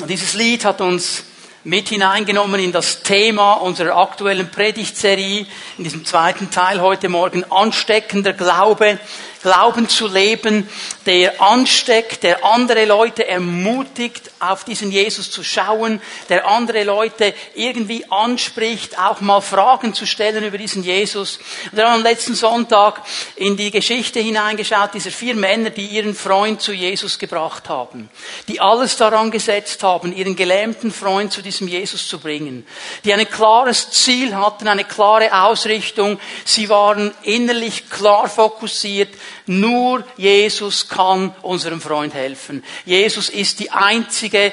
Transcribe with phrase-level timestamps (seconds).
[0.00, 1.24] Und dieses Lied hat uns
[1.62, 5.44] mit hineingenommen in das Thema unserer aktuellen Predigtserie,
[5.76, 8.98] in diesem zweiten Teil heute Morgen, ansteckender Glaube.
[9.42, 10.68] Glauben zu leben,
[11.06, 18.04] der ansteckt, der andere Leute ermutigt, auf diesen Jesus zu schauen, der andere Leute irgendwie
[18.10, 21.38] anspricht, auch mal Fragen zu stellen über diesen Jesus.
[21.72, 23.02] Wir haben am letzten Sonntag
[23.36, 28.10] in die Geschichte hineingeschaut, dieser vier Männer, die ihren Freund zu Jesus gebracht haben,
[28.46, 32.66] die alles daran gesetzt haben, ihren gelähmten Freund zu diesem Jesus zu bringen,
[33.04, 39.14] die ein klares Ziel hatten, eine klare Ausrichtung, sie waren innerlich klar fokussiert,
[39.46, 42.64] nur Jesus kann unserem Freund helfen.
[42.84, 44.52] Jesus ist die einzige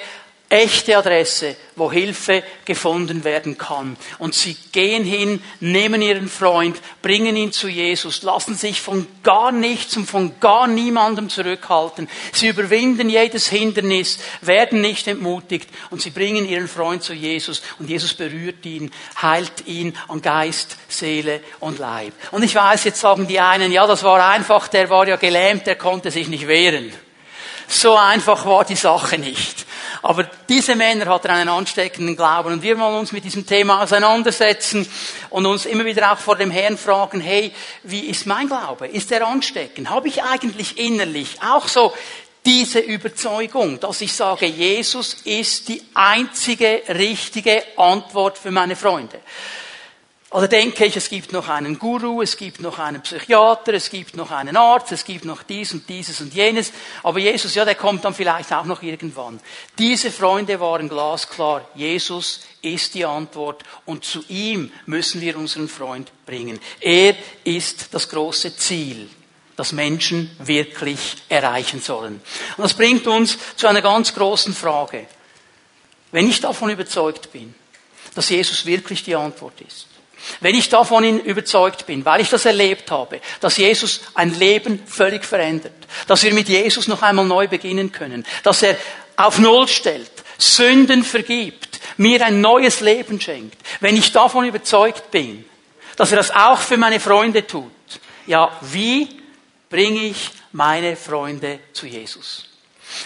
[0.50, 3.98] echte Adresse, wo Hilfe gefunden werden kann.
[4.18, 9.52] Und sie gehen hin, nehmen ihren Freund, bringen ihn zu Jesus, lassen sich von gar
[9.52, 12.10] nichts und von gar niemandem zurückhalten.
[12.32, 17.90] Sie überwinden jedes Hindernis, werden nicht entmutigt und sie bringen ihren Freund zu Jesus und
[17.90, 22.14] Jesus berührt ihn, heilt ihn an Geist, Seele und Leib.
[22.32, 25.68] Und ich weiß, jetzt sagen die einen, ja, das war einfach, der war ja gelähmt,
[25.68, 26.94] der konnte sich nicht wehren.
[27.68, 29.67] So einfach war die Sache nicht.
[30.02, 34.88] Aber diese Männer hatten einen ansteckenden Glauben und wir wollen uns mit diesem Thema auseinandersetzen
[35.30, 38.88] und uns immer wieder auch vor dem Herrn fragen, hey, wie ist mein Glaube?
[38.88, 39.90] Ist er ansteckend?
[39.90, 41.94] Habe ich eigentlich innerlich auch so
[42.46, 49.20] diese Überzeugung, dass ich sage, Jesus ist die einzige richtige Antwort für meine Freunde?
[50.30, 54.18] Oder denke ich, es gibt noch einen Guru, es gibt noch einen Psychiater, es gibt
[54.18, 56.74] noch einen Arzt, es gibt noch dies und dieses und jenes.
[57.04, 59.40] Aber Jesus, ja, der kommt dann vielleicht auch noch irgendwann.
[59.80, 61.66] Diese Freunde waren glasklar.
[61.76, 66.60] Jesus ist die Antwort und zu ihm müssen wir unseren Freund bringen.
[66.82, 69.10] Er ist das große Ziel
[69.56, 72.22] das Menschen wirklich erreichen sollen.
[72.58, 75.08] Und das bringt uns zu einer ganz großen Frage.
[76.12, 77.56] Wenn ich davon überzeugt bin,
[78.14, 79.88] dass Jesus wirklich die Antwort ist,
[80.42, 85.26] wenn ich davon überzeugt bin, weil ich das erlebt habe, dass Jesus ein Leben völlig
[85.26, 85.74] verändert,
[86.08, 88.78] dass wir mit Jesus noch einmal neu beginnen können, dass er
[89.16, 95.46] auf Null stellt, Sünden vergibt, mir ein neues Leben schenkt, wenn ich davon überzeugt bin,
[95.96, 97.72] dass er das auch für meine Freunde tut,
[98.28, 99.08] ja, wie
[99.70, 102.46] bringe ich meine Freunde zu Jesus?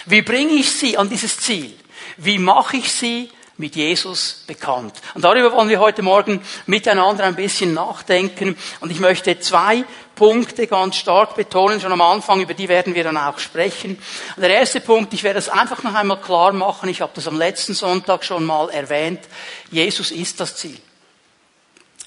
[0.06, 1.74] Wie bringe ich sie an dieses Ziel?
[2.16, 4.94] Wie mache ich sie mit Jesus bekannt.
[5.14, 8.56] Und darüber wollen wir heute Morgen miteinander ein bisschen nachdenken.
[8.80, 13.04] Und ich möchte zwei Punkte ganz stark betonen, schon am Anfang, über die werden wir
[13.04, 13.98] dann auch sprechen.
[14.36, 17.28] Und der erste Punkt, ich werde es einfach noch einmal klar machen, ich habe das
[17.28, 19.20] am letzten Sonntag schon mal erwähnt,
[19.70, 20.78] Jesus ist das Ziel.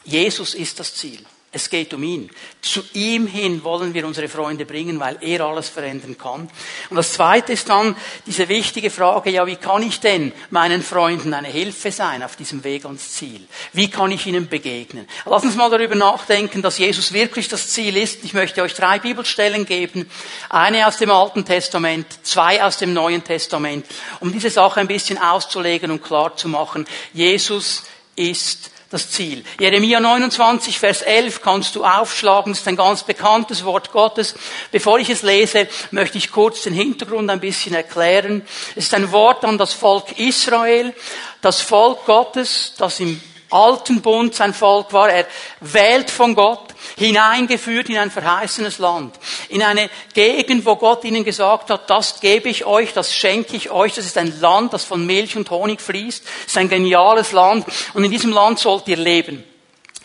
[0.04, 1.20] Jesus ist das Ziel.
[1.56, 2.30] Es geht um ihn.
[2.62, 6.50] Zu ihm hin wollen wir unsere Freunde bringen, weil er alles verändern kann.
[6.90, 7.96] Und das Zweite ist dann
[8.26, 12.66] diese wichtige Frage, ja, wie kann ich denn meinen Freunden eine Hilfe sein auf diesem
[12.66, 13.40] Weg ans Ziel?
[13.72, 15.08] Wie kann ich ihnen begegnen?
[15.24, 18.26] Lass uns mal darüber nachdenken, dass Jesus wirklich das Ziel ist.
[18.26, 20.12] Ich möchte euch drei Bibelstellen geben.
[20.50, 23.86] Eine aus dem Alten Testament, zwei aus dem Neuen Testament,
[24.20, 26.86] um diese Sache ein bisschen auszulegen und klar zu machen.
[27.14, 27.84] Jesus
[28.18, 29.44] ist das Ziel.
[29.60, 34.36] Jeremia 29, Vers 11 kannst du aufschlagen, das ist ein ganz bekanntes Wort Gottes.
[34.72, 38.48] Bevor ich es lese, möchte ich kurz den Hintergrund ein bisschen erklären.
[38.74, 40.94] Es ist ein Wort an das Volk Israel,
[41.42, 45.10] das Volk Gottes, das im alten Bund sein Volk war.
[45.10, 45.28] Er
[45.60, 49.16] wählt von Gott hineingeführt in ein verheißenes Land,
[49.50, 53.70] in eine Gegend, wo Gott ihnen gesagt hat, das gebe ich euch, das schenke ich
[53.72, 57.32] euch, das ist ein Land, das von Milch und Honig fließt, das ist ein geniales
[57.32, 59.44] Land und in diesem Land sollt ihr leben.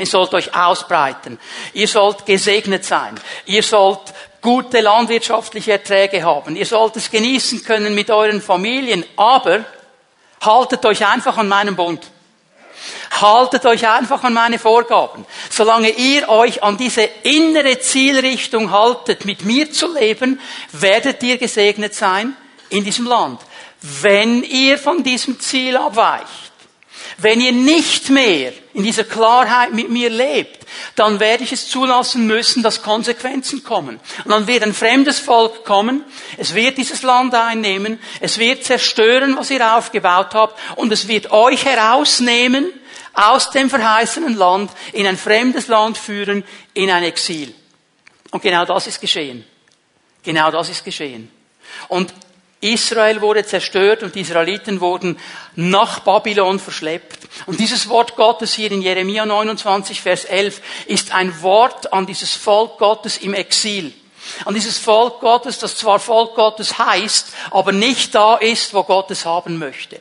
[0.01, 1.39] Ihr sollt euch ausbreiten.
[1.75, 3.21] Ihr sollt gesegnet sein.
[3.45, 4.01] Ihr sollt
[4.41, 6.57] gute landwirtschaftliche Erträge haben.
[6.57, 9.05] Ihr sollt es genießen können mit euren Familien.
[9.17, 9.63] Aber
[10.41, 12.11] haltet euch einfach an meinem Bund.
[13.21, 15.27] Haltet euch einfach an meine Vorgaben.
[15.51, 20.41] Solange ihr euch an diese innere Zielrichtung haltet, mit mir zu leben,
[20.73, 22.37] werdet ihr gesegnet sein
[22.71, 23.41] in diesem Land.
[23.81, 26.53] Wenn ihr von diesem Ziel abweicht,
[27.19, 30.60] wenn ihr nicht mehr in dieser Klarheit mit mir lebt,
[30.97, 34.01] dann werde ich es zulassen müssen, dass Konsequenzen kommen.
[34.25, 36.05] Und dann wird ein fremdes Volk kommen,
[36.37, 41.31] es wird dieses Land einnehmen, es wird zerstören, was ihr aufgebaut habt, und es wird
[41.31, 42.73] euch herausnehmen
[43.13, 46.45] aus dem verheißenen Land in ein fremdes Land führen,
[46.75, 47.55] in ein Exil.
[48.31, 49.45] Und genau das ist geschehen.
[50.23, 51.31] Genau das ist geschehen.
[51.89, 52.13] Und
[52.61, 55.19] Israel wurde zerstört und die Israeliten wurden
[55.57, 57.19] nach Babylon verschleppt.
[57.47, 62.35] Und dieses Wort Gottes hier in Jeremia 29, Vers 11 ist ein Wort an dieses
[62.35, 63.95] Volk Gottes im Exil.
[64.45, 69.11] An dieses Volk Gottes, das zwar Volk Gottes heißt, aber nicht da ist, wo Gott
[69.11, 70.01] es haben möchte.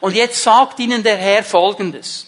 [0.00, 2.27] Und jetzt sagt ihnen der Herr Folgendes.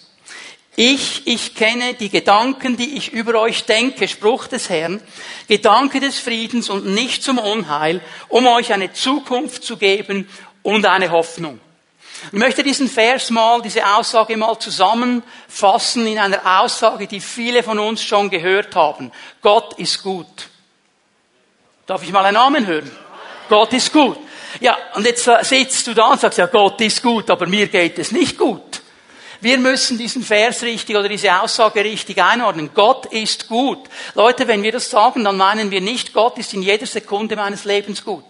[0.77, 5.03] Ich, ich kenne die Gedanken, die ich über euch denke, Spruch des Herrn,
[5.49, 10.29] Gedanke des Friedens und nicht zum Unheil, um euch eine Zukunft zu geben
[10.63, 11.61] und eine Hoffnung.
[12.27, 17.79] Ich möchte diesen Vers mal, diese Aussage mal zusammenfassen in einer Aussage, die viele von
[17.79, 19.11] uns schon gehört haben.
[19.41, 20.49] Gott ist gut.
[21.87, 22.91] Darf ich mal einen Namen hören?
[23.49, 24.19] Gott ist gut.
[24.61, 27.99] Ja, und jetzt sitzt du da und sagst, ja, Gott ist gut, aber mir geht
[27.99, 28.80] es nicht gut.
[29.41, 32.71] Wir müssen diesen Vers richtig oder diese Aussage richtig einordnen.
[32.75, 33.79] Gott ist gut.
[34.15, 37.65] Leute, wenn wir das sagen, dann meinen wir nicht, Gott ist in jeder Sekunde meines
[37.65, 38.25] Lebens gut.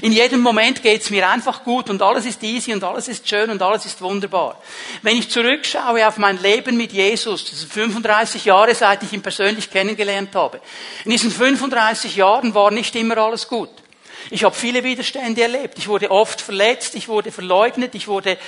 [0.00, 3.50] In jedem Moment geht's mir einfach gut und alles ist easy und alles ist schön
[3.50, 4.58] und alles ist wunderbar.
[5.02, 9.22] Wenn ich zurückschaue auf mein Leben mit Jesus, das sind 35 Jahre, seit ich ihn
[9.22, 10.60] persönlich kennengelernt habe,
[11.04, 13.70] in diesen 35 Jahren war nicht immer alles gut.
[14.30, 15.78] Ich habe viele Widerstände erlebt.
[15.78, 18.38] Ich wurde oft verletzt, ich wurde verleugnet, ich wurde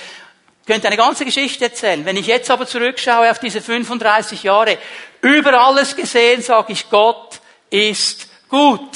[0.65, 2.05] könnte eine ganze Geschichte erzählen.
[2.05, 4.77] Wenn ich jetzt aber zurückschaue auf diese 35 Jahre,
[5.21, 7.39] über alles gesehen sage ich, Gott
[7.69, 8.89] ist gut.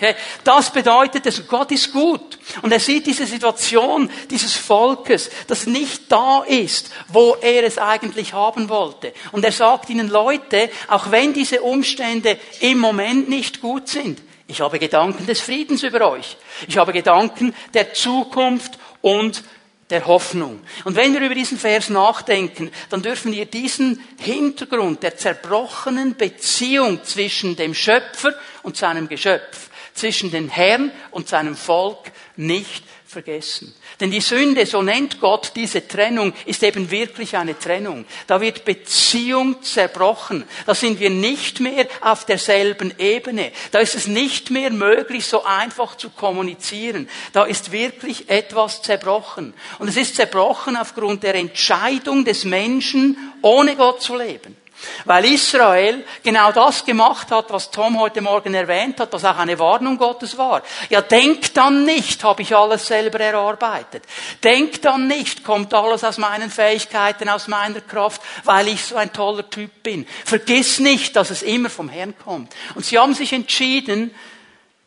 [0.00, 0.14] Okay?
[0.44, 2.38] Das bedeutet, dass Gott ist gut.
[2.62, 8.32] Und er sieht diese Situation dieses Volkes, das nicht da ist, wo er es eigentlich
[8.32, 9.12] haben wollte.
[9.32, 14.60] Und er sagt ihnen, Leute, auch wenn diese Umstände im Moment nicht gut sind, ich
[14.60, 16.36] habe Gedanken des Friedens über euch.
[16.66, 19.44] Ich habe Gedanken der Zukunft und
[19.90, 20.60] der Hoffnung.
[20.84, 27.02] Und wenn wir über diesen Vers nachdenken, dann dürfen wir diesen Hintergrund der zerbrochenen Beziehung
[27.04, 33.74] zwischen dem Schöpfer und seinem Geschöpf, zwischen den Herrn und seinem Volk nicht vergessen.
[34.00, 38.06] Denn die Sünde, so nennt Gott diese Trennung, ist eben wirklich eine Trennung.
[38.26, 40.44] Da wird Beziehung zerbrochen.
[40.64, 43.52] Da sind wir nicht mehr auf derselben Ebene.
[43.72, 47.08] Da ist es nicht mehr möglich, so einfach zu kommunizieren.
[47.32, 49.52] Da ist wirklich etwas zerbrochen.
[49.78, 54.56] Und es ist zerbrochen aufgrund der Entscheidung des Menschen, ohne Gott zu leben.
[55.04, 59.58] Weil Israel genau das gemacht hat, was Tom heute Morgen erwähnt hat, was auch eine
[59.58, 60.62] Warnung Gottes war.
[60.88, 64.04] Ja, denk dann nicht, habe ich alles selber erarbeitet.
[64.42, 69.12] Denk dann nicht, kommt alles aus meinen Fähigkeiten, aus meiner Kraft, weil ich so ein
[69.12, 70.06] toller Typ bin.
[70.24, 72.54] Vergiss nicht, dass es immer vom Herrn kommt.
[72.74, 74.14] Und sie haben sich entschieden,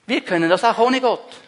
[0.06, 1.44] wir können das auch ohne Gott.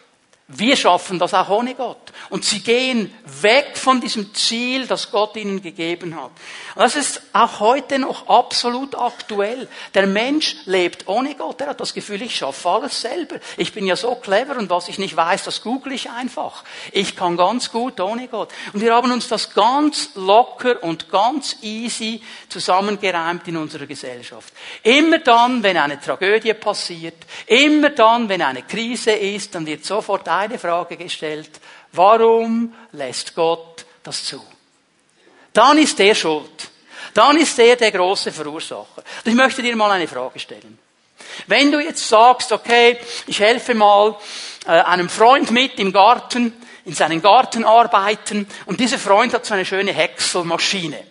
[0.48, 2.14] Wir schaffen das auch ohne Gott.
[2.30, 3.12] Und sie gehen
[3.42, 6.32] weg von diesem Ziel, das Gott ihnen gegeben hat.
[6.76, 9.70] Das ist auch heute noch absolut aktuell.
[9.94, 11.62] Der Mensch lebt ohne Gott.
[11.62, 13.38] Er hat das Gefühl, ich schaffe alles selber.
[13.56, 16.66] Ich bin ja so clever und was ich nicht weiß, das google ich einfach.
[16.92, 18.50] Ich kann ganz gut ohne Gott.
[18.74, 24.54] Und wir haben uns das ganz locker und ganz easy zusammengereimt in unserer Gesellschaft.
[24.84, 30.28] Immer dann, wenn eine Tragödie passiert, immer dann, wenn eine Krise ist, dann wird sofort
[30.28, 31.52] eine Frage gestellt.
[31.94, 34.42] Warum lässt Gott das zu?
[35.56, 36.70] Dann ist er schuld.
[37.14, 39.04] Dann ist er der große Verursacher.
[39.24, 40.78] Ich möchte dir mal eine Frage stellen.
[41.48, 44.18] Wenn du jetzt sagst, okay, ich helfe mal
[44.66, 46.52] äh, einem Freund mit im Garten,
[46.84, 51.02] in seinen Garten arbeiten und dieser Freund hat so eine schöne Häckselmaschine.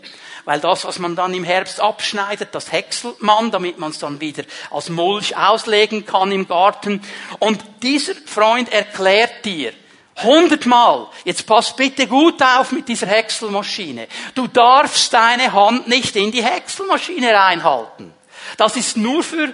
[0.44, 4.20] Weil das, was man dann im Herbst abschneidet, das häckselt man, damit man es dann
[4.20, 7.00] wieder als Mulch auslegen kann im Garten.
[7.38, 9.72] Und dieser Freund erklärt dir,
[10.22, 11.08] Hundertmal.
[11.24, 14.06] Jetzt pass bitte gut auf mit dieser Häckselmaschine.
[14.34, 18.14] Du darfst deine Hand nicht in die Häckselmaschine reinhalten.
[18.56, 19.52] Das ist nur für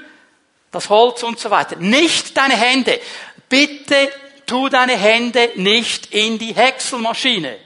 [0.71, 1.77] das Holz und so weiter.
[1.77, 3.01] Nicht deine Hände.
[3.49, 4.11] Bitte
[4.47, 7.57] tu deine Hände nicht in die Häckselmaschine.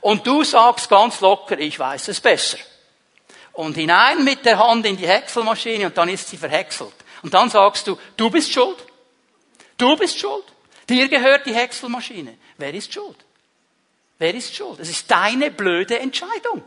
[0.00, 2.58] Und du sagst ganz locker, ich weiß es besser.
[3.52, 6.94] Und hinein mit der Hand in die Häckselmaschine und dann ist sie verhäckselt.
[7.22, 8.78] Und dann sagst du, du bist schuld.
[9.76, 10.44] Du bist schuld.
[10.90, 12.36] Dir gehört die Häckselmaschine.
[12.58, 13.16] Wer ist schuld?
[14.18, 14.80] Wer ist schuld?
[14.80, 16.64] Es ist deine blöde Entscheidung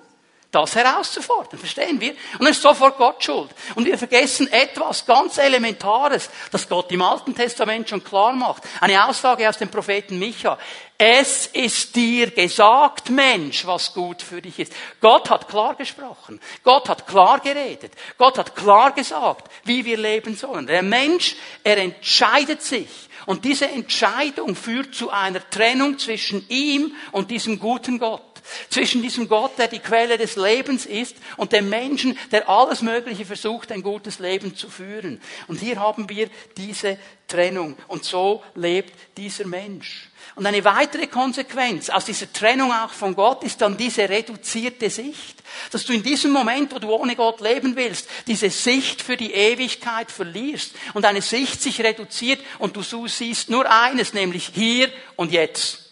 [0.53, 1.59] das herauszufordern.
[1.59, 2.11] Verstehen wir?
[2.33, 3.49] Und dann ist sofort Gott schuld.
[3.73, 8.63] Und wir vergessen etwas ganz Elementares, das Gott im Alten Testament schon klar macht.
[8.79, 10.59] Eine Aussage aus dem Propheten Micha.
[10.97, 14.73] Es ist dir gesagt, Mensch, was gut für dich ist.
[15.01, 16.39] Gott hat klar gesprochen.
[16.63, 17.93] Gott hat klar geredet.
[18.19, 20.67] Gott hat klar gesagt, wie wir leben sollen.
[20.67, 23.09] Der Mensch, er entscheidet sich.
[23.25, 28.33] Und diese Entscheidung führt zu einer Trennung zwischen ihm und diesem guten Gott
[28.69, 33.25] Zwischen diesem Gott, der die Quelle des Lebens ist, und dem Menschen, der alles Mögliche
[33.25, 35.21] versucht, ein gutes Leben zu führen.
[35.47, 37.77] Und hier haben wir diese Trennung.
[37.87, 40.09] Und so lebt dieser Mensch.
[40.35, 45.43] Und eine weitere Konsequenz aus dieser Trennung auch von Gott ist dann diese reduzierte Sicht.
[45.71, 49.31] Dass du in diesem Moment, wo du ohne Gott leben willst, diese Sicht für die
[49.31, 55.31] Ewigkeit verlierst und deine Sicht sich reduziert und du siehst nur eines, nämlich hier und
[55.31, 55.82] jetzt.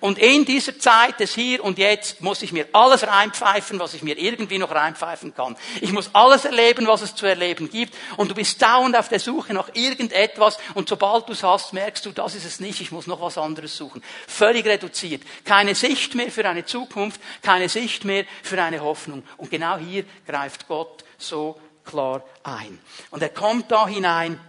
[0.00, 4.02] Und in dieser Zeit des Hier und Jetzt muss ich mir alles reinpfeifen, was ich
[4.02, 5.56] mir irgendwie noch reinpfeifen kann.
[5.80, 7.94] Ich muss alles erleben, was es zu erleben gibt.
[8.16, 10.58] Und du bist dauernd auf der Suche nach irgendetwas.
[10.74, 12.80] Und sobald du es hast, merkst du, das ist es nicht.
[12.80, 14.02] Ich muss noch was anderes suchen.
[14.26, 15.22] Völlig reduziert.
[15.44, 17.20] Keine Sicht mehr für eine Zukunft.
[17.42, 19.22] Keine Sicht mehr für eine Hoffnung.
[19.36, 22.78] Und genau hier greift Gott so klar ein.
[23.10, 24.40] Und er kommt da hinein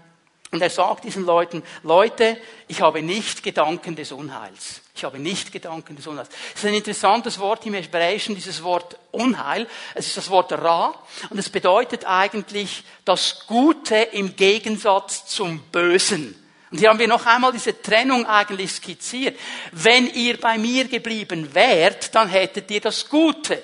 [0.52, 2.38] und er sagt diesen Leuten, Leute,
[2.68, 4.82] ich habe nicht Gedanken des Unheils.
[4.96, 6.30] Ich habe nicht Gedanken des Unheils.
[6.54, 9.68] Das ist ein interessantes Wort im Hebräischen, dieses Wort Unheil.
[9.94, 10.96] Es ist das Wort Ra
[11.30, 16.42] und es bedeutet eigentlich das Gute im Gegensatz zum Bösen.
[16.72, 19.38] Und hier haben wir noch einmal diese Trennung eigentlich skizziert.
[19.72, 23.62] Wenn ihr bei mir geblieben wärt, dann hättet ihr das Gute.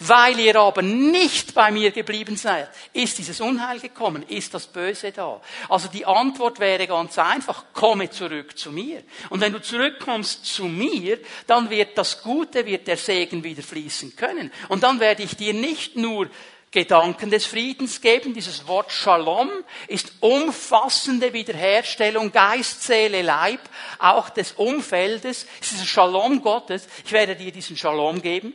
[0.00, 5.12] Weil ihr aber nicht bei mir geblieben seid, ist dieses Unheil gekommen, ist das Böse
[5.12, 5.40] da.
[5.68, 9.02] Also die Antwort wäre ganz einfach, komme zurück zu mir.
[9.30, 14.16] Und wenn du zurückkommst zu mir, dann wird das Gute, wird der Segen wieder fließen
[14.16, 14.52] können.
[14.68, 16.28] Und dann werde ich dir nicht nur
[16.74, 18.34] Gedanken des Friedens geben.
[18.34, 19.48] Dieses Wort Shalom
[19.86, 23.60] ist umfassende Wiederherstellung Geist, Seele, Leib,
[24.00, 25.46] auch des Umfeldes.
[25.62, 26.88] Es ist das Shalom Gottes.
[27.04, 28.52] Ich werde dir diesen Shalom geben.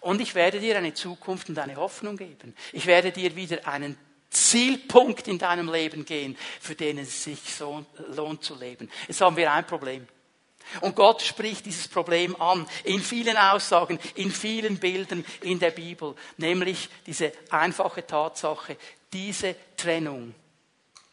[0.00, 2.54] Und ich werde dir eine Zukunft und eine Hoffnung geben.
[2.72, 3.98] Ich werde dir wieder einen
[4.30, 8.90] Zielpunkt in deinem Leben gehen, für den es sich so lohnt zu leben.
[9.08, 10.06] Jetzt haben wir ein Problem.
[10.80, 16.14] Und Gott spricht dieses Problem an in vielen Aussagen, in vielen Bildern in der Bibel,
[16.36, 18.76] nämlich diese einfache Tatsache,
[19.12, 20.34] diese Trennung,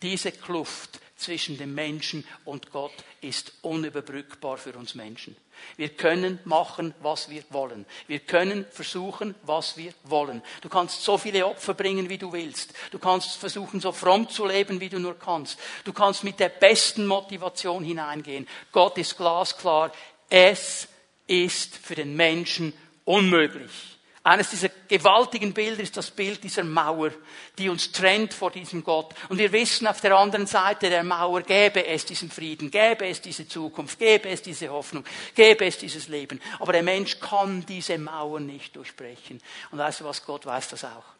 [0.01, 5.35] diese Kluft zwischen dem Menschen und Gott ist unüberbrückbar für uns Menschen.
[5.75, 7.85] Wir können machen, was wir wollen.
[8.07, 10.41] Wir können versuchen, was wir wollen.
[10.61, 12.73] Du kannst so viele Opfer bringen, wie du willst.
[12.91, 15.59] Du kannst versuchen, so fromm zu leben, wie du nur kannst.
[15.83, 18.47] Du kannst mit der besten Motivation hineingehen.
[18.71, 19.91] Gott ist glasklar.
[20.29, 20.87] Es
[21.25, 22.73] ist für den Menschen
[23.05, 23.96] unmöglich.
[24.27, 27.11] Eines dieser gewaltigen Bilder ist das Bild dieser Mauer,
[27.57, 29.15] die uns trennt vor diesem Gott.
[29.29, 33.21] Und wir wissen, auf der anderen Seite der Mauer gäbe es diesen Frieden, gäbe es
[33.21, 36.41] diese Zukunft, gäbe es diese Hoffnung, gäbe es dieses Leben.
[36.59, 39.41] Aber der Mensch kann diese Mauer nicht durchbrechen.
[39.71, 41.16] Und weißt du was, Gott weiß das auch.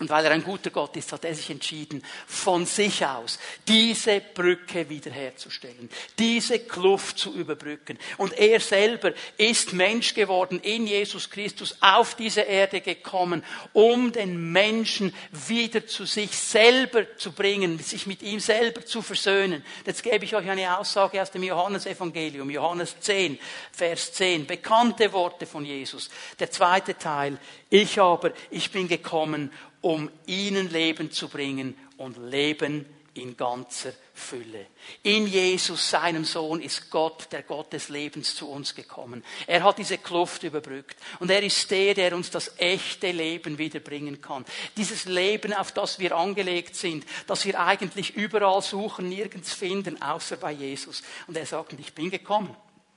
[0.00, 4.20] Und weil er ein guter Gott ist, hat er sich entschieden, von sich aus diese
[4.20, 7.96] Brücke wiederherzustellen, diese Kluft zu überbrücken.
[8.18, 14.50] Und er selber ist Mensch geworden in Jesus Christus auf diese Erde gekommen, um den
[14.50, 19.64] Menschen wieder zu sich selber zu bringen, sich mit ihm selber zu versöhnen.
[19.86, 23.38] Jetzt gebe ich euch eine Aussage aus dem Johannesevangelium, Johannes 10,
[23.70, 26.10] Vers 10, bekannte Worte von Jesus.
[26.40, 27.38] Der zweite Teil,
[27.70, 29.52] ich aber, ich bin gekommen,
[29.84, 34.66] um ihnen Leben zu bringen und Leben in ganzer Fülle.
[35.02, 39.22] In Jesus, seinem Sohn, ist Gott, der Gott des Lebens, zu uns gekommen.
[39.46, 40.96] Er hat diese Kluft überbrückt.
[41.20, 44.46] Und er ist der, der uns das echte Leben wiederbringen kann.
[44.74, 50.38] Dieses Leben, auf das wir angelegt sind, das wir eigentlich überall suchen, nirgends finden, außer
[50.38, 51.02] bei Jesus.
[51.26, 52.56] Und er sagt, ich bin gekommen.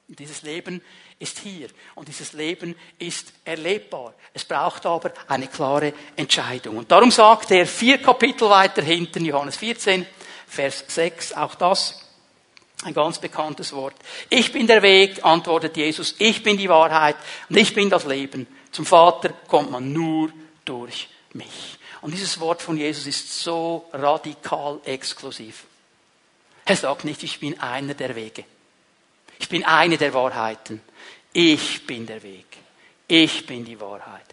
[0.09, 0.81] Dieses Leben
[1.19, 4.13] ist hier und dieses Leben ist erlebbar.
[4.33, 6.77] Es braucht aber eine klare Entscheidung.
[6.77, 10.05] Und darum sagt er vier Kapitel weiter hinten, Johannes 14,
[10.47, 12.07] Vers 6, auch das
[12.83, 13.95] ein ganz bekanntes Wort.
[14.29, 17.17] Ich bin der Weg, antwortet Jesus, ich bin die Wahrheit
[17.49, 18.47] und ich bin das Leben.
[18.71, 20.31] Zum Vater kommt man nur
[20.63, 21.79] durch mich.
[22.01, 25.65] Und dieses Wort von Jesus ist so radikal exklusiv.
[26.63, 28.45] Er sagt nicht, ich bin einer der Wege.
[29.39, 30.81] Ich bin eine der Wahrheiten.
[31.33, 32.45] Ich bin der Weg.
[33.07, 34.25] Ich bin die Wahrheit.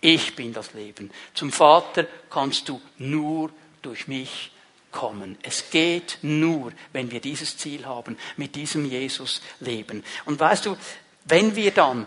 [0.00, 1.10] Ich bin das Leben.
[1.34, 3.50] Zum Vater kannst du nur
[3.82, 4.52] durch mich
[4.90, 5.38] kommen.
[5.42, 10.02] Es geht nur, wenn wir dieses Ziel haben, mit diesem Jesus leben.
[10.24, 10.76] Und weißt du,
[11.24, 12.06] wenn wir dann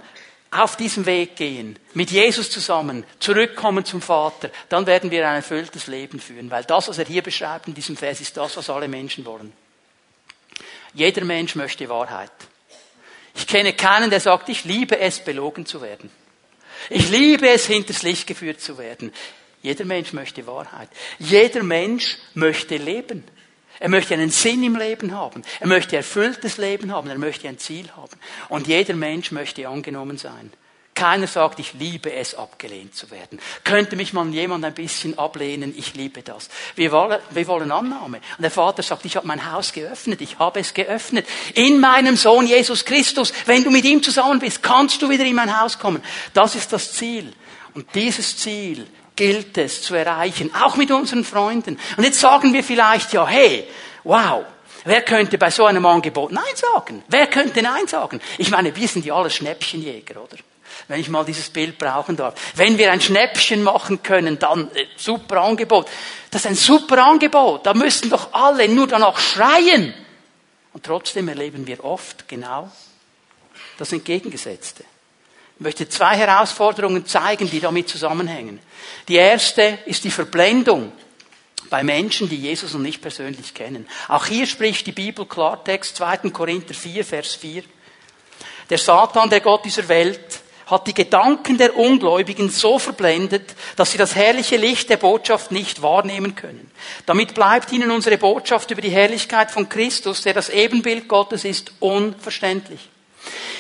[0.51, 5.88] auf diesem Weg gehen, mit Jesus zusammen, zurückkommen zum Vater, dann werden wir ein erfülltes
[5.88, 8.88] Leben führen, weil das, was er hier beschreibt in diesem Vers, ist das, was alle
[8.88, 9.51] Menschen wollen.
[10.94, 12.32] Jeder Mensch möchte Wahrheit.
[13.36, 16.12] Ich kenne keinen, der sagt, ich liebe es, belogen zu werden.
[16.90, 19.12] Ich liebe es, hinters Licht geführt zu werden.
[19.62, 20.90] Jeder Mensch möchte Wahrheit.
[21.20, 23.24] Jeder Mensch möchte leben.
[23.80, 25.42] Er möchte einen Sinn im Leben haben.
[25.60, 27.10] Er möchte erfülltes Leben haben.
[27.10, 28.18] Er möchte ein Ziel haben.
[28.50, 30.52] Und jeder Mensch möchte angenommen sein.
[31.03, 33.38] Keiner sagt, ich liebe es, abgelehnt zu werden.
[33.65, 35.74] Könnte mich mal jemand ein bisschen ablehnen?
[35.77, 36.48] Ich liebe das.
[36.75, 38.22] Wir wollen, wir wollen Annahme.
[38.38, 41.27] Und der Vater sagt, ich habe mein Haus geöffnet, ich habe es geöffnet.
[41.55, 43.33] In meinem Sohn Jesus Christus.
[43.45, 46.01] Wenn du mit ihm zusammen bist, kannst du wieder in mein Haus kommen.
[46.33, 47.33] Das ist das Ziel.
[47.74, 51.77] Und dieses Ziel gilt es zu erreichen, auch mit unseren Freunden.
[51.98, 53.67] Und jetzt sagen wir vielleicht, ja, hey,
[54.05, 54.45] wow,
[54.86, 57.03] wer könnte bei so einem Angebot Nein sagen?
[57.10, 58.22] Wer könnte Nein sagen?
[58.38, 60.38] Ich meine, wir sind ja alle Schnäppchenjäger, oder?
[60.88, 62.36] Wenn ich mal dieses Bild brauchen darf.
[62.56, 65.88] Wenn wir ein Schnäppchen machen können, dann äh, super Angebot.
[66.30, 67.66] Das ist ein super Angebot.
[67.66, 69.94] Da müssen doch alle nur danach schreien.
[70.74, 72.72] Und trotzdem erleben wir oft genau
[73.78, 74.84] das Entgegengesetzte.
[75.56, 78.60] Ich möchte zwei Herausforderungen zeigen, die damit zusammenhängen.
[79.08, 80.92] Die erste ist die Verblendung
[81.70, 83.88] bei Menschen, die Jesus noch nicht persönlich kennen.
[84.08, 86.30] Auch hier spricht die Bibel Klartext, 2.
[86.32, 87.63] Korinther 4, Vers 4.
[88.70, 93.98] Der Satan, der Gott dieser Welt, hat die Gedanken der Ungläubigen so verblendet, dass sie
[93.98, 96.72] das herrliche Licht der Botschaft nicht wahrnehmen können.
[97.05, 101.74] Damit bleibt ihnen unsere Botschaft über die Herrlichkeit von Christus, der das Ebenbild Gottes ist,
[101.79, 102.89] unverständlich.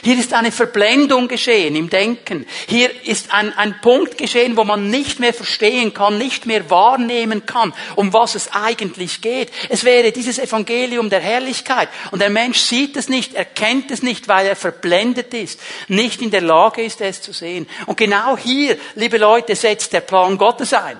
[0.03, 2.45] Hier ist eine Verblendung geschehen im Denken.
[2.67, 7.45] Hier ist ein, ein Punkt geschehen, wo man nicht mehr verstehen kann, nicht mehr wahrnehmen
[7.45, 9.49] kann, um was es eigentlich geht.
[9.69, 11.87] Es wäre dieses Evangelium der Herrlichkeit.
[12.11, 16.31] Und der Mensch sieht es nicht, erkennt es nicht, weil er verblendet ist, nicht in
[16.31, 17.65] der Lage ist, es zu sehen.
[17.85, 20.99] Und genau hier, liebe Leute, setzt der Plan Gottes ein.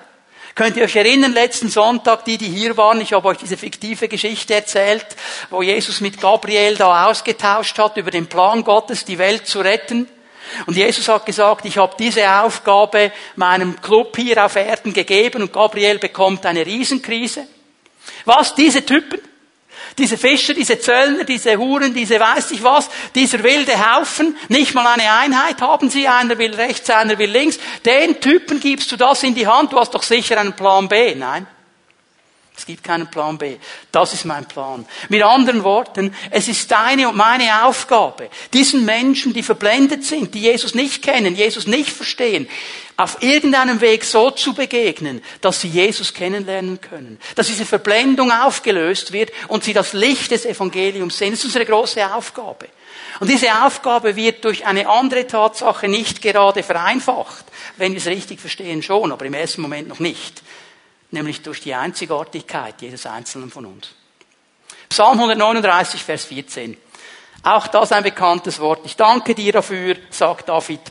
[0.56, 4.08] Könnt ihr euch erinnern, letzten Sonntag, die, die hier waren, ich habe euch diese fiktive
[4.08, 5.06] Geschichte erzählt,
[5.50, 10.08] wo Jesus mit Gabriel da ausgetauscht hat über den Plan Gottes, die Welt zu retten.
[10.68, 15.54] Und Jesus hat gesagt, ich habe diese Aufgabe meinem Club hier auf Erden gegeben und
[15.54, 17.48] Gabriel bekommt eine Riesenkrise.
[18.26, 18.54] Was?
[18.54, 19.22] Diese Typen?
[19.98, 24.88] Diese Fischer, diese Zöllner, diese Huren, diese weiß ich was, dieser wilde Haufen, nicht mal
[24.88, 27.60] eine Einheit haben sie, einer will rechts, einer will links.
[27.86, 31.16] Den Typen gibst du das in die Hand, du hast doch sicher einen Plan B.
[31.16, 31.48] Nein.
[32.56, 33.58] Es gibt keinen Plan B.
[33.92, 34.86] Das ist mein Plan.
[35.10, 40.42] Mit anderen Worten, es ist deine und meine Aufgabe, diesen Menschen, die verblendet sind, die
[40.42, 42.48] Jesus nicht kennen, Jesus nicht verstehen,
[42.98, 47.20] auf irgendeinem Weg so zu begegnen, dass sie Jesus kennenlernen können.
[47.36, 51.32] Dass diese Verblendung aufgelöst wird und sie das Licht des Evangeliums sehen.
[51.32, 52.68] Das ist unsere große Aufgabe.
[53.20, 57.46] Und diese Aufgabe wird durch eine andere Tatsache nicht gerade vereinfacht.
[57.78, 60.42] Wenn wir es richtig verstehen schon, aber im ersten Moment noch nicht
[61.14, 63.90] nämlich durch die Einzigartigkeit jedes Einzelnen von uns.
[64.90, 66.76] Psalm 139, Vers 14.
[67.44, 68.82] Auch das ein bekanntes Wort.
[68.86, 70.82] Ich danke dir dafür, sagt David,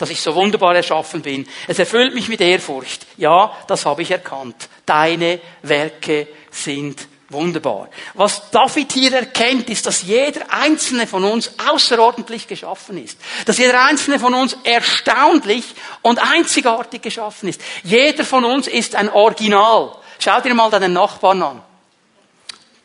[0.00, 1.46] dass ich so wunderbar erschaffen bin.
[1.68, 3.06] Es erfüllt mich mit Ehrfurcht.
[3.18, 4.68] Ja, das habe ich erkannt.
[4.86, 7.88] Deine Werke sind Wunderbar.
[8.14, 13.20] Was David hier erkennt, ist, dass jeder einzelne von uns außerordentlich geschaffen ist.
[13.46, 15.64] Dass jeder einzelne von uns erstaunlich
[16.02, 17.60] und einzigartig geschaffen ist.
[17.84, 19.94] Jeder von uns ist ein Original.
[20.18, 21.62] Schau dir mal deinen Nachbarn an.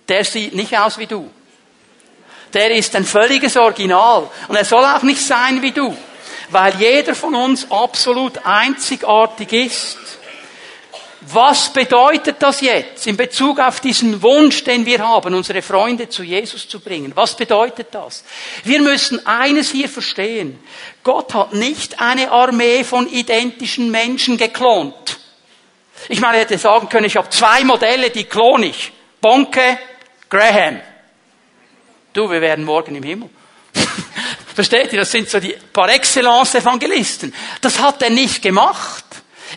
[0.08, 1.28] Der sieht nicht aus wie du.
[2.54, 4.30] Der ist ein völliges Original.
[4.48, 5.98] Und er soll auch nicht sein wie du.
[6.50, 9.98] Weil jeder von uns absolut einzigartig ist.
[11.28, 16.22] Was bedeutet das jetzt in Bezug auf diesen Wunsch, den wir haben, unsere Freunde zu
[16.22, 17.14] Jesus zu bringen?
[17.16, 18.24] Was bedeutet das?
[18.64, 20.60] Wir müssen eines hier verstehen.
[21.04, 25.20] Gott hat nicht eine Armee von identischen Menschen geklont.
[26.10, 28.92] Ich meine, er hätte sagen können, ich habe zwei Modelle, die klone ich.
[29.20, 29.80] Bonke,
[30.30, 30.80] Graham.
[32.14, 33.30] Du, wir werden morgen im Himmel.
[34.56, 35.00] Versteht ihr?
[35.00, 37.34] Das sind so die par excellence Evangelisten.
[37.60, 39.04] Das hat er nicht gemacht.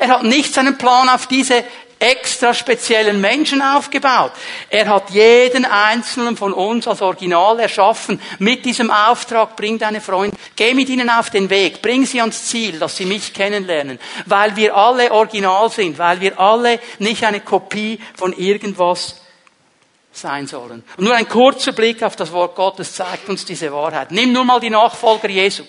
[0.00, 1.64] Er hat nicht seinen Plan auf diese
[2.00, 4.32] extra speziellen Menschen aufgebaut.
[4.70, 8.20] Er hat jeden einzelnen von uns als Original erschaffen.
[8.40, 12.46] Mit diesem Auftrag, bring deine Freunde, geh mit ihnen auf den Weg, bring sie ans
[12.46, 13.98] Ziel, dass sie mich kennenlernen.
[14.26, 19.20] Weil wir alle Original sind, weil wir alle nicht eine Kopie von irgendwas
[20.20, 20.82] sein sollen.
[20.96, 24.10] Und nur ein kurzer Blick auf das Wort Gottes zeigt uns diese Wahrheit.
[24.10, 25.64] Nimm nur mal die Nachfolger Jesu.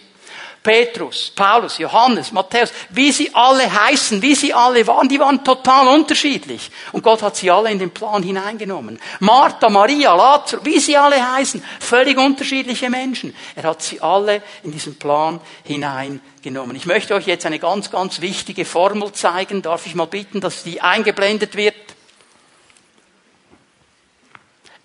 [0.62, 5.88] Petrus, Paulus, Johannes, Matthäus, wie sie alle heißen, wie sie alle waren, die waren total
[5.88, 6.70] unterschiedlich.
[6.92, 9.00] Und Gott hat sie alle in den Plan hineingenommen.
[9.20, 13.34] Martha, Maria, Lazarus, wie sie alle heißen, völlig unterschiedliche Menschen.
[13.56, 16.76] Er hat sie alle in diesen Plan hineingenommen.
[16.76, 19.62] Ich möchte euch jetzt eine ganz, ganz wichtige Formel zeigen.
[19.62, 21.76] Darf ich mal bitten, dass die eingeblendet wird?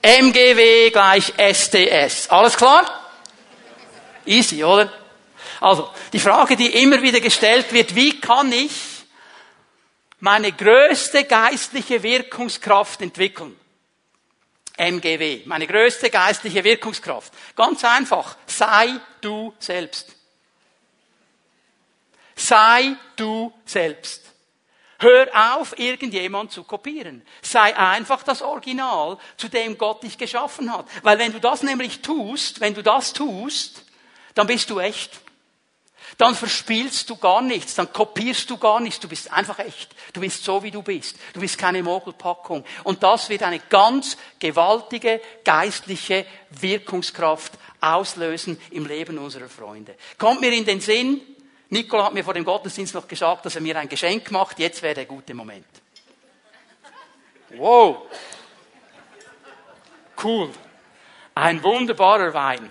[0.05, 2.29] MGW gleich SDS.
[2.29, 3.11] Alles klar?
[4.27, 4.93] Easy, oder?
[5.61, 8.75] Also, die Frage, die immer wieder gestellt wird, wie kann ich
[10.21, 13.59] meine größte geistliche Wirkungskraft entwickeln?
[14.77, 17.33] MGW, meine größte geistliche Wirkungskraft.
[17.57, 18.91] Ganz einfach, sei
[19.23, 20.15] du selbst.
[22.37, 24.24] Sei du selbst.
[25.05, 27.21] Hör auf, irgendjemand zu kopieren.
[27.43, 30.87] Sei einfach das Original, zu dem Gott dich geschaffen hat.
[31.03, 33.85] Weil wenn du das nämlich tust, wenn du das tust,
[34.35, 35.21] dann bist du echt.
[36.17, 39.95] Dann verspielst du gar nichts, dann kopierst du gar nichts, du bist einfach echt.
[40.15, 41.17] Du bist so, wie du bist.
[41.35, 42.65] Du bist keine Mogelpackung.
[42.85, 49.97] Und das wird eine ganz gewaltige geistliche Wirkungskraft auslösen im Leben unserer Freunde.
[50.17, 51.21] Kommt mir in den Sinn,
[51.71, 54.59] Nikola hat mir vor dem Gottesdienst noch gesagt, dass er mir ein Geschenk macht.
[54.59, 55.67] Jetzt wäre der gute Moment.
[57.51, 58.03] Wow.
[60.23, 60.51] Cool.
[61.35, 62.71] Ein wunderbarer Wein.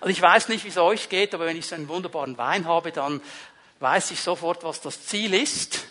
[0.00, 2.66] Also ich weiß nicht, wie es euch geht, aber wenn ich so einen wunderbaren Wein
[2.66, 3.20] habe, dann
[3.80, 5.86] weiß ich sofort, was das Ziel ist.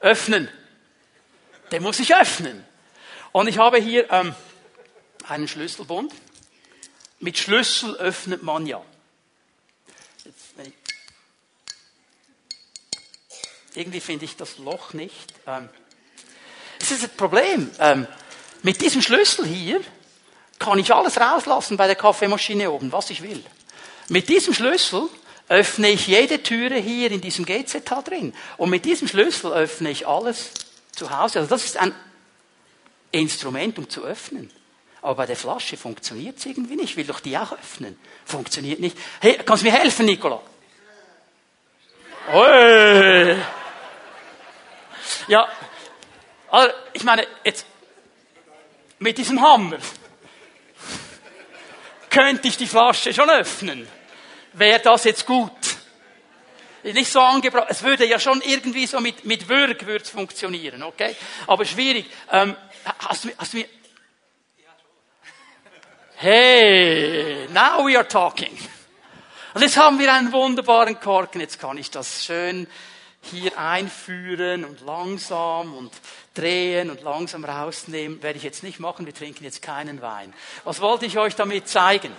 [0.00, 0.48] Öffnen.
[1.72, 2.64] Den muss ich öffnen.
[3.32, 4.34] Und ich habe hier ähm,
[5.28, 6.12] einen Schlüsselbund.
[7.18, 8.82] Mit Schlüssel öffnet man ja.
[13.74, 15.32] Irgendwie finde ich das Loch nicht.
[15.46, 15.68] Ähm,
[16.78, 17.70] das ist das Problem.
[17.78, 18.06] Ähm,
[18.62, 19.80] mit diesem Schlüssel hier
[20.58, 23.42] kann ich alles rauslassen bei der Kaffeemaschine oben, was ich will.
[24.08, 25.08] Mit diesem Schlüssel
[25.48, 28.34] öffne ich jede Türe hier in diesem GZ drin.
[28.56, 30.50] Und mit diesem Schlüssel öffne ich alles
[30.92, 31.40] zu Hause.
[31.40, 31.94] Also das ist ein
[33.12, 34.50] Instrument, um zu öffnen.
[35.02, 36.90] Aber bei der Flasche funktioniert es irgendwie nicht.
[36.90, 37.98] Ich will doch die auch öffnen.
[38.24, 38.96] Funktioniert nicht.
[39.20, 40.40] Hey, kannst du mir helfen, Nicola?
[42.26, 43.36] Hey.
[45.28, 45.48] Ja,
[46.48, 47.66] also ich meine, jetzt
[48.98, 49.78] mit diesem Hammer
[52.10, 53.88] könnte ich die Flasche schon öffnen.
[54.52, 55.52] Wäre das jetzt gut?
[56.82, 57.66] Nicht so angebracht.
[57.68, 61.14] Es würde ja schon irgendwie so mit, mit Würg funktionieren, okay?
[61.46, 62.06] Aber schwierig.
[62.32, 62.56] Ähm,
[62.98, 63.66] hast, du, hast du mir...
[66.16, 68.56] Hey, now we are talking.
[69.54, 71.40] Und jetzt haben wir einen wunderbaren Korken.
[71.40, 72.66] Jetzt kann ich das schön
[73.22, 75.92] hier einführen und langsam und
[76.34, 79.06] drehen und langsam rausnehmen, werde ich jetzt nicht machen.
[79.06, 80.32] Wir trinken jetzt keinen Wein.
[80.64, 82.12] Was wollte ich euch damit zeigen?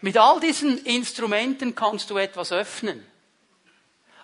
[0.00, 3.04] Mit all diesen Instrumenten kannst du etwas öffnen.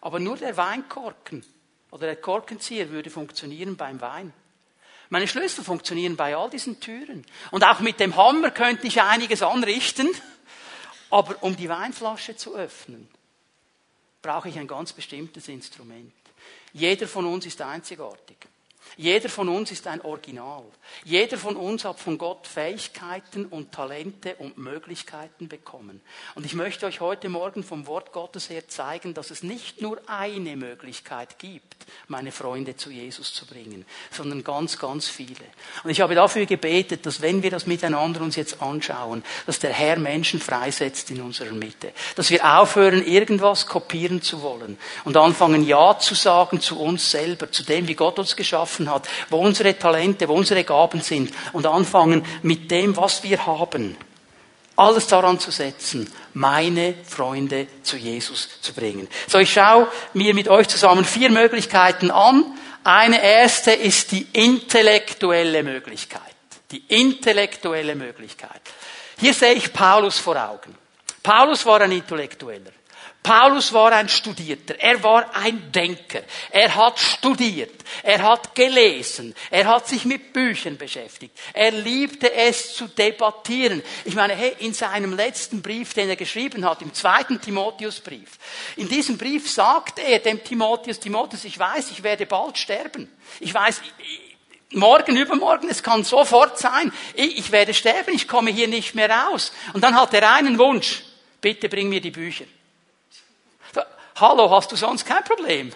[0.01, 1.45] Aber nur der Weinkorken
[1.91, 4.33] oder der Korkenzieher würde funktionieren beim Wein.
[5.11, 7.27] Meine Schlüssel funktionieren bei all diesen Türen.
[7.51, 10.09] Und auch mit dem Hammer könnte ich einiges anrichten.
[11.11, 13.09] Aber um die Weinflasche zu öffnen,
[14.23, 16.13] brauche ich ein ganz bestimmtes Instrument.
[16.73, 18.37] Jeder von uns ist einzigartig.
[18.97, 20.65] Jeder von uns ist ein Original.
[21.05, 26.03] Jeder von uns hat von Gott Fähigkeiten und Talente und Möglichkeiten bekommen.
[26.35, 30.01] Und ich möchte euch heute Morgen vom Wort Gottes her zeigen, dass es nicht nur
[30.07, 35.47] eine Möglichkeit gibt, meine Freunde zu Jesus zu bringen, sondern ganz, ganz viele.
[35.85, 39.73] Und ich habe dafür gebetet, dass wenn wir das miteinander uns jetzt anschauen, dass der
[39.73, 41.93] Herr Menschen freisetzt in unserer Mitte.
[42.17, 47.51] Dass wir aufhören, irgendwas kopieren zu wollen und anfangen Ja zu sagen zu uns selber,
[47.51, 51.33] zu dem, wie Gott uns geschaffen geschaffen hat, wo unsere Talente, wo unsere Gaben sind
[51.53, 53.97] und anfangen mit dem, was wir haben,
[54.77, 59.07] alles daran zu setzen, meine Freunde zu Jesus zu bringen.
[59.29, 62.45] So, ich schaue mir mit euch zusammen vier Möglichkeiten an.
[62.83, 66.21] Eine erste ist die intellektuelle Möglichkeit.
[66.71, 68.63] Die intellektuelle Möglichkeit.
[69.21, 70.75] Hier sehe ich Paulus vor Augen.
[71.23, 72.73] Paulus war ein Intellektueller.
[73.23, 79.67] Paulus war ein Studierter, er war ein Denker, er hat studiert, er hat gelesen, er
[79.67, 83.81] hat sich mit Büchern beschäftigt, er liebte es zu debattieren.
[84.05, 88.29] Ich meine, hey, in seinem letzten Brief, den er geschrieben hat, im zweiten Timotheusbrief,
[88.75, 93.09] in diesem Brief sagt er dem Timotheus, Timotheus, ich weiß, ich werde bald sterben.
[93.39, 93.83] Ich weiß,
[94.73, 99.53] morgen, übermorgen, es kann sofort sein, ich werde sterben, ich komme hier nicht mehr raus.
[99.75, 101.05] Und dann hat er einen Wunsch,
[101.41, 102.47] bitte bring mir die Bücher.
[104.23, 105.73] Hallo, hast du sonst kein Problem?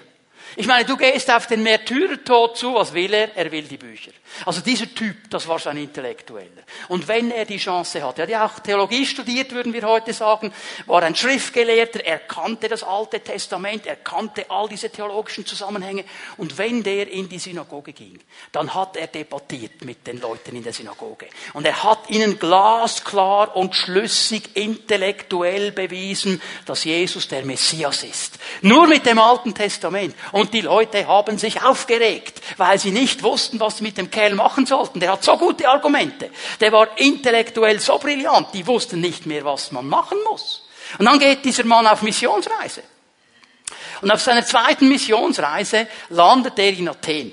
[0.58, 3.36] Ich meine, du gehst auf den Märtyrertod zu, was will er?
[3.36, 4.10] Er will die Bücher.
[4.46, 6.62] Also dieser Typ, das war sein Intellektueller.
[6.88, 10.12] Und wenn er die Chance hat, er hat ja auch Theologie studiert, würden wir heute
[10.12, 10.52] sagen,
[10.86, 16.04] war ein Schriftgelehrter, er kannte das Alte Testament, er kannte all diese theologischen Zusammenhänge.
[16.38, 18.18] Und wenn der in die Synagoge ging,
[18.52, 21.26] dann hat er debattiert mit den Leuten in der Synagoge.
[21.52, 28.38] Und er hat ihnen glasklar und schlüssig intellektuell bewiesen, dass Jesus der Messias ist.
[28.62, 30.14] Nur mit dem Alten Testament.
[30.32, 34.34] Und die Leute haben sich aufgeregt, weil sie nicht wussten, was sie mit dem Kerl
[34.34, 35.00] machen sollten.
[35.00, 36.30] Der hat so gute Argumente.
[36.60, 40.66] Der war intellektuell so brillant, die wussten nicht mehr, was man machen muss.
[40.98, 42.82] Und dann geht dieser Mann auf Missionsreise.
[44.00, 47.32] Und auf seiner zweiten Missionsreise landet er in Athen.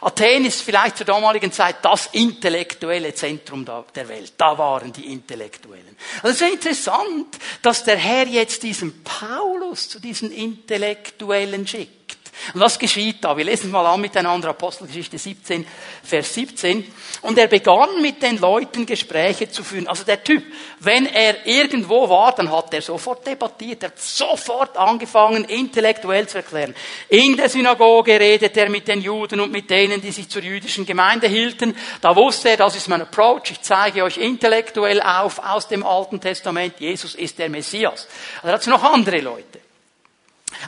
[0.00, 4.34] Athen ist vielleicht zur damaligen Zeit das intellektuelle Zentrum der Welt.
[4.36, 5.96] Da waren die Intellektuellen.
[6.22, 12.15] Also es ist interessant, dass der Herr jetzt diesen Paulus Paulus zu diesen Intellektuellen schickt.
[12.54, 13.36] Und was geschieht da?
[13.36, 15.66] Wir lesen mal an miteinander Apostelgeschichte 17,
[16.02, 16.92] Vers 17.
[17.22, 19.88] Und er begann mit den Leuten Gespräche zu führen.
[19.88, 20.44] Also der Typ,
[20.80, 26.38] wenn er irgendwo war, dann hat er sofort debattiert, er hat sofort angefangen, intellektuell zu
[26.38, 26.74] erklären.
[27.08, 30.86] In der Synagoge redet er mit den Juden und mit denen, die sich zur jüdischen
[30.86, 31.76] Gemeinde hielten.
[32.00, 36.20] Da wusste er, das ist mein Approach, ich zeige euch intellektuell auf aus dem Alten
[36.20, 38.06] Testament, Jesus ist der Messias.
[38.42, 39.65] Also hat es noch andere Leute.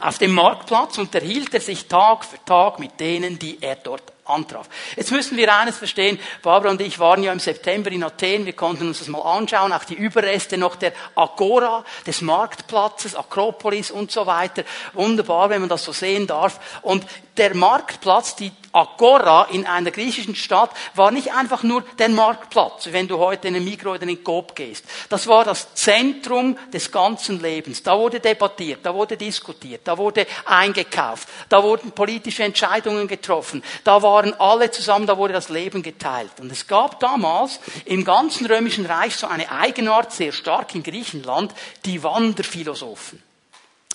[0.01, 4.69] Auf dem Marktplatz unterhielt er sich Tag für Tag mit denen, die er dort antraf.
[4.97, 6.19] Jetzt müssen wir eines verstehen.
[6.43, 8.47] Barbara und ich waren ja im September in Athen.
[8.47, 9.73] Wir konnten uns das mal anschauen.
[9.73, 14.65] Auch die Überreste noch der Agora, des Marktplatzes, Akropolis und so weiter.
[14.93, 16.61] Wunderbar, wenn man das so sehen darf.
[16.83, 17.07] Und
[17.39, 23.09] der Marktplatz, die Agora in einer griechischen Stadt war nicht einfach nur der Marktplatz, wenn
[23.09, 24.85] du heute in den Mikro oder in den Coop gehst.
[25.09, 27.83] Das war das Zentrum des ganzen Lebens.
[27.83, 34.03] Da wurde debattiert, da wurde diskutiert, da wurde eingekauft, da wurden politische Entscheidungen getroffen, da
[34.03, 36.39] waren alle zusammen, da wurde das Leben geteilt.
[36.41, 41.55] Und es gab damals im ganzen römischen Reich so eine Eigenart, sehr stark in Griechenland,
[41.85, 43.23] die Wanderphilosophen.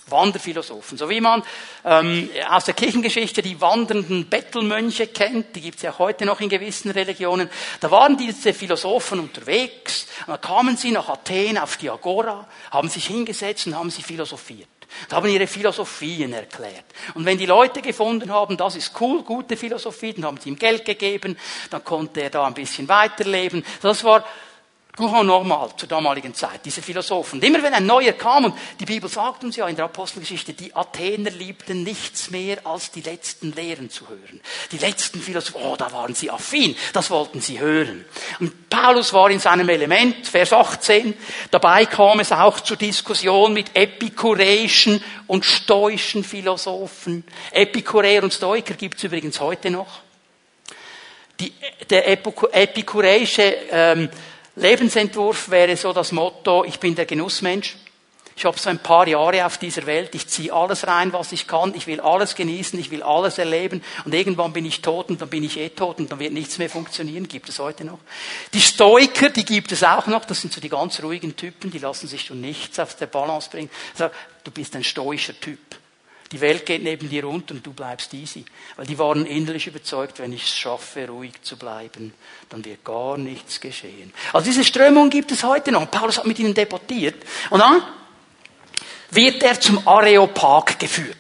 [0.08, 0.98] Wanderphilosophen.
[0.98, 1.44] So wie man
[1.86, 6.50] ähm, aus der Kirchengeschichte die wandernden Bettelmönche kennt, die gibt es ja heute noch in
[6.50, 7.50] gewissen Religionen.
[7.80, 12.90] Da waren diese Philosophen unterwegs, und dann kamen sie nach Athen auf die Agora, haben
[12.90, 14.68] sich hingesetzt und haben sie philosophiert.
[15.10, 16.86] Und haben ihre Philosophien erklärt.
[17.16, 20.60] Und wenn die Leute gefunden haben, das ist cool, gute Philosophie, dann haben sie ihm
[20.60, 21.38] Geld gegeben,
[21.72, 23.66] dann konnte er da ein bisschen weiterleben.
[23.82, 24.24] Das war
[24.96, 27.40] Grand normal zur damaligen Zeit, diese Philosophen.
[27.40, 30.54] Und immer wenn ein neuer kam, und die Bibel sagt uns ja in der Apostelgeschichte,
[30.54, 34.40] die Athener liebten nichts mehr, als die letzten Lehren zu hören.
[34.72, 38.06] Die letzten Philosophen, oh, da waren sie affin, das wollten sie hören.
[38.40, 41.16] Und Paulus war in seinem Element, Vers 18,
[41.50, 47.24] dabei kam es auch zur Diskussion mit epikureischen und stoischen Philosophen.
[47.52, 50.02] Epikureer und Stoiker gibt es übrigens heute noch.
[51.40, 51.52] Die,
[51.90, 54.10] der epikureische ähm,
[54.56, 57.76] Lebensentwurf wäre so das Motto, ich bin der Genussmensch.
[58.36, 61.46] Ich habe so ein paar Jahre auf dieser Welt, ich ziehe alles rein, was ich
[61.46, 65.22] kann, ich will alles genießen, ich will alles erleben und irgendwann bin ich tot und
[65.22, 68.00] dann bin ich eh tot und dann wird nichts mehr funktionieren, gibt es heute noch.
[68.54, 71.78] Die Stoiker, die gibt es auch noch, das sind so die ganz ruhigen Typen, die
[71.78, 73.70] lassen sich schon nichts auf der Balance bringen.
[73.94, 74.12] Sag,
[74.44, 75.60] du bist ein stoischer Typ.
[76.34, 78.44] Die Welt geht neben dir runter und du bleibst easy.
[78.76, 82.12] Weil die waren innerlich überzeugt, wenn ich es schaffe, ruhig zu bleiben,
[82.50, 84.12] dann wird gar nichts geschehen.
[84.34, 85.90] Also diese Strömung gibt es heute noch.
[85.92, 87.24] Paulus hat mit ihnen debattiert.
[87.52, 87.84] Und dann
[89.12, 91.18] wird er zum Areopag geführt.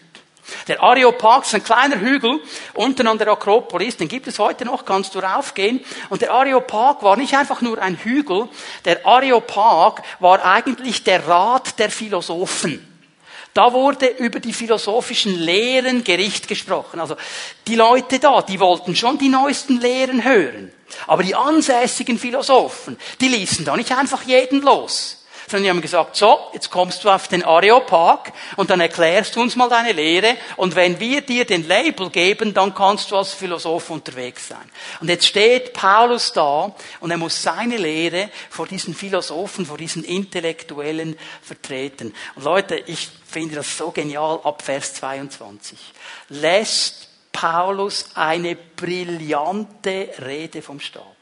[0.67, 2.39] Der Areopag ist ein kleiner Hügel
[2.73, 5.85] unten an der Akropolis, den gibt es heute noch, kannst du raufgehen.
[6.09, 8.49] Und der Areopag war nicht einfach nur ein Hügel,
[8.85, 12.92] der Areopag war eigentlich der Rat der Philosophen.
[13.53, 16.99] Da wurde über die philosophischen Lehren Gericht gesprochen.
[16.99, 17.15] Also
[17.67, 20.71] die Leute da, die wollten schon die neuesten Lehren hören.
[21.07, 26.15] Aber die ansässigen Philosophen, die ließen da nicht einfach jeden los sondern die haben gesagt,
[26.15, 30.37] so, jetzt kommst du auf den Areopag und dann erklärst du uns mal deine Lehre
[30.55, 34.69] und wenn wir dir den Label geben, dann kannst du als Philosoph unterwegs sein.
[35.01, 40.03] Und jetzt steht Paulus da und er muss seine Lehre vor diesen Philosophen, vor diesen
[40.03, 42.13] Intellektuellen vertreten.
[42.35, 45.77] Und Leute, ich finde das so genial ab Vers 22.
[46.29, 51.12] Lässt Paulus eine brillante Rede vom Staat.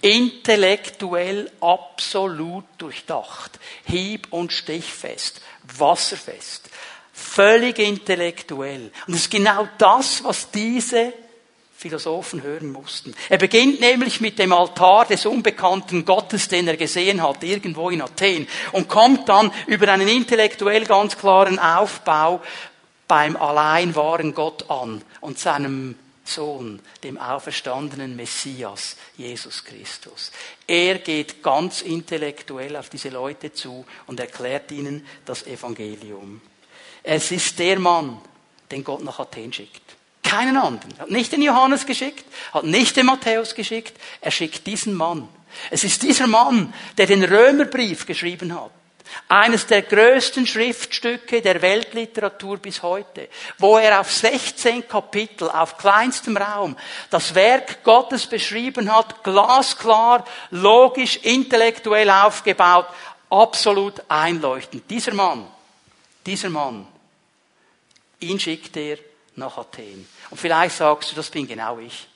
[0.00, 3.58] Intellektuell absolut durchdacht.
[3.84, 5.40] Hieb- und stichfest.
[5.76, 6.68] Wasserfest.
[7.12, 8.90] Völlig intellektuell.
[9.06, 11.12] Und es ist genau das, was diese
[11.76, 13.14] Philosophen hören mussten.
[13.28, 18.00] Er beginnt nämlich mit dem Altar des unbekannten Gottes, den er gesehen hat, irgendwo in
[18.00, 22.40] Athen, und kommt dann über einen intellektuell ganz klaren Aufbau
[23.06, 30.32] beim allein wahren Gott an und seinem Sohn, dem auferstandenen Messias, Jesus Christus.
[30.66, 36.40] Er geht ganz intellektuell auf diese Leute zu und erklärt ihnen das Evangelium.
[37.02, 38.20] Es ist der Mann,
[38.70, 39.82] den Gott nach Athen schickt.
[40.22, 40.94] Keinen anderen.
[40.96, 45.28] Er hat nicht den Johannes geschickt, hat nicht den Matthäus geschickt, er schickt diesen Mann.
[45.70, 48.70] Es ist dieser Mann, der den Römerbrief geschrieben hat.
[49.28, 56.36] Eines der größten Schriftstücke der Weltliteratur bis heute, wo er auf 16 Kapitel, auf kleinstem
[56.36, 56.76] Raum,
[57.10, 62.86] das Werk Gottes beschrieben hat, glasklar, logisch, intellektuell aufgebaut,
[63.30, 64.88] absolut einleuchtend.
[64.90, 65.46] Dieser Mann,
[66.24, 66.86] dieser Mann,
[68.20, 68.98] ihn schickt er
[69.36, 70.08] nach Athen.
[70.30, 72.06] Und vielleicht sagst du, das bin genau ich.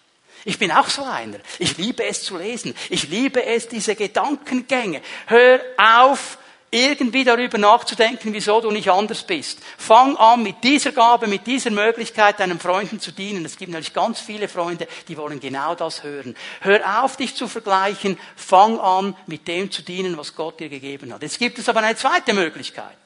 [0.44, 1.38] Ich bin auch so einer.
[1.58, 2.74] Ich liebe es zu lesen.
[2.90, 5.02] Ich liebe es, diese Gedankengänge.
[5.26, 6.38] Hör auf,
[6.70, 9.61] irgendwie darüber nachzudenken, wieso du nicht anders bist.
[9.76, 13.44] Fang an mit dieser Gabe, mit dieser Möglichkeit, deinen Freunden zu dienen.
[13.44, 16.37] Es gibt natürlich ganz viele Freunde, die wollen genau das hören.
[16.61, 18.18] Hör auf, dich zu vergleichen.
[18.37, 21.22] Fang an, mit dem zu dienen, was Gott dir gegeben hat.
[21.22, 22.96] Jetzt gibt es aber eine zweite Möglichkeit.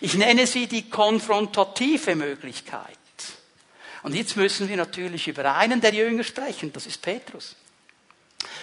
[0.00, 2.96] Ich nenne sie die konfrontative Möglichkeit.
[4.02, 7.54] Und jetzt müssen wir natürlich über einen der Jünger sprechen, das ist Petrus.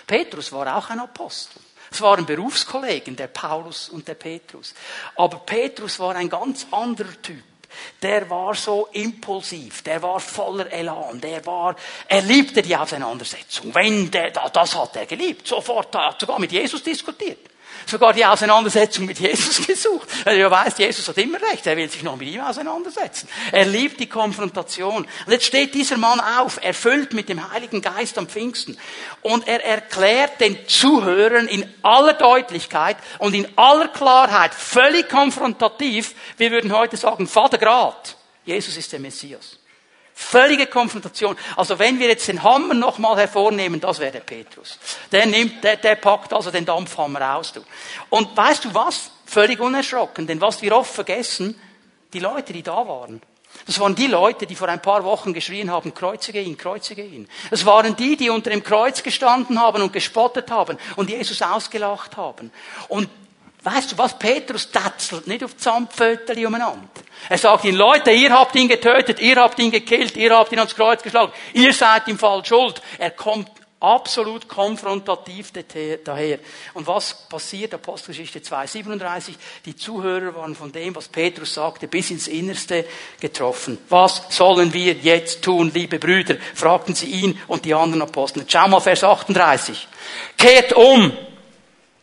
[0.07, 1.61] Petrus war auch ein Apostel.
[1.91, 4.73] Es waren Berufskollegen, der Paulus und der Petrus.
[5.15, 7.43] Aber Petrus war ein ganz anderer Typ.
[8.01, 11.75] Der war so impulsiv, der war voller Elan, der war,
[12.07, 13.75] er liebte die Auseinandersetzung.
[13.75, 17.39] Wenn der, das hat er geliebt, sofort, er hat sogar mit Jesus diskutiert
[17.85, 20.07] sogar die Auseinandersetzung mit Jesus gesucht.
[20.25, 21.65] Weil er weiß, Jesus hat immer recht.
[21.67, 23.27] Er will sich noch mit ihm auseinandersetzen.
[23.51, 25.07] Er liebt die Konfrontation.
[25.25, 28.77] Und jetzt steht dieser Mann auf, erfüllt mit dem Heiligen Geist am Pfingsten.
[29.21, 36.51] Und er erklärt den Zuhörern in aller Deutlichkeit und in aller Klarheit, völlig konfrontativ, wir
[36.51, 38.15] würden heute sagen, Vater Grad.
[38.45, 39.57] Jesus ist der Messias.
[40.19, 41.37] Völlige Konfrontation.
[41.55, 44.79] Also wenn wir jetzt den Hammer nochmal hervornehmen, das wäre der Petrus.
[45.11, 47.61] Der nimmt, der, der packt also den Dampfhammer aus, du.
[48.09, 49.11] Und weißt du was?
[49.27, 50.25] Völlig unerschrocken.
[50.25, 51.53] Denn was wir oft vergessen,
[52.13, 53.21] die Leute, die da waren,
[53.67, 57.29] das waren die Leute, die vor ein paar Wochen geschrien haben, kreuzige ihn, kreuzige ihn.
[57.51, 62.17] Das waren die, die unter dem Kreuz gestanden haben und gespottet haben und Jesus ausgelacht
[62.17, 62.51] haben.
[62.87, 63.07] Und
[63.63, 64.17] weißt du was?
[64.17, 66.87] Petrus tatzelt nicht auf Zampföteli umeinander.
[67.29, 70.59] Er sagt ihnen, Leute, ihr habt ihn getötet, ihr habt ihn gekillt, ihr habt ihn
[70.59, 72.81] ans Kreuz geschlagen, ihr seid im Fall schuld.
[72.99, 75.51] Er kommt absolut konfrontativ
[76.03, 76.39] daher.
[76.73, 77.73] Und was passiert?
[77.73, 79.33] Apostelgeschichte 2,37.
[79.65, 82.85] Die Zuhörer waren von dem, was Petrus sagte, bis ins Innerste
[83.19, 83.77] getroffen.
[83.89, 86.37] Was sollen wir jetzt tun, liebe Brüder?
[86.55, 88.45] fragten sie ihn und die anderen Apostel.
[88.47, 89.87] Schau mal, Vers 38.
[90.37, 91.11] Kehrt um!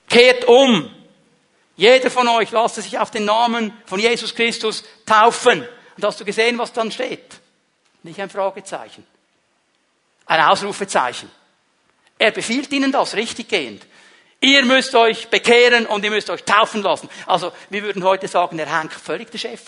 [0.09, 0.90] Kehrt um!
[1.77, 5.67] Jeder von euch lasst sich auf den Namen von Jesus Christus taufen.
[5.97, 7.41] Und hast du gesehen, was dann steht?
[8.03, 9.07] Nicht ein Fragezeichen.
[10.27, 11.31] Ein Ausrufezeichen.
[12.19, 13.85] Er befiehlt ihnen das richtiggehend.
[14.41, 17.09] Ihr müsst euch bekehren und ihr müsst euch taufen lassen.
[17.27, 19.63] Also, wir würden heute sagen, er hängt völlig der Chef.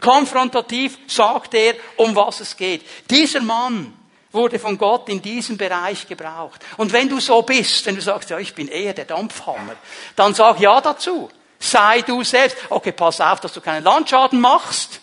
[0.00, 2.84] Konfrontativ sagt er, um was es geht.
[3.10, 3.94] Dieser Mann
[4.34, 6.60] wurde von Gott in diesem Bereich gebraucht.
[6.76, 9.76] Und wenn du so bist, wenn du sagst, ja, ich bin eher der Dampfhammer,
[10.16, 11.30] dann sag ja dazu.
[11.58, 12.56] Sei du selbst.
[12.68, 15.00] Okay, pass auf, dass du keinen Landschaden machst.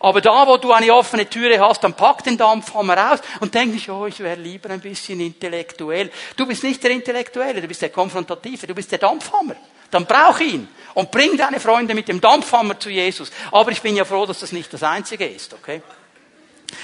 [0.00, 3.72] Aber da, wo du eine offene Türe hast, dann pack den Dampfhammer raus und denk
[3.72, 6.10] nicht, oh, ich wäre lieber ein bisschen intellektuell.
[6.36, 9.54] Du bist nicht der Intellektuelle, du bist der Konfrontative, du bist der Dampfhammer.
[9.92, 13.30] Dann brauch ihn und bring deine Freunde mit dem Dampfhammer zu Jesus.
[13.52, 15.82] Aber ich bin ja froh, dass das nicht das Einzige ist, okay?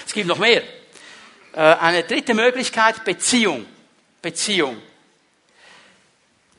[0.07, 0.63] Es gibt noch mehr.
[1.53, 3.67] Äh, eine dritte Möglichkeit, Beziehung.
[4.23, 4.77] Beziehung.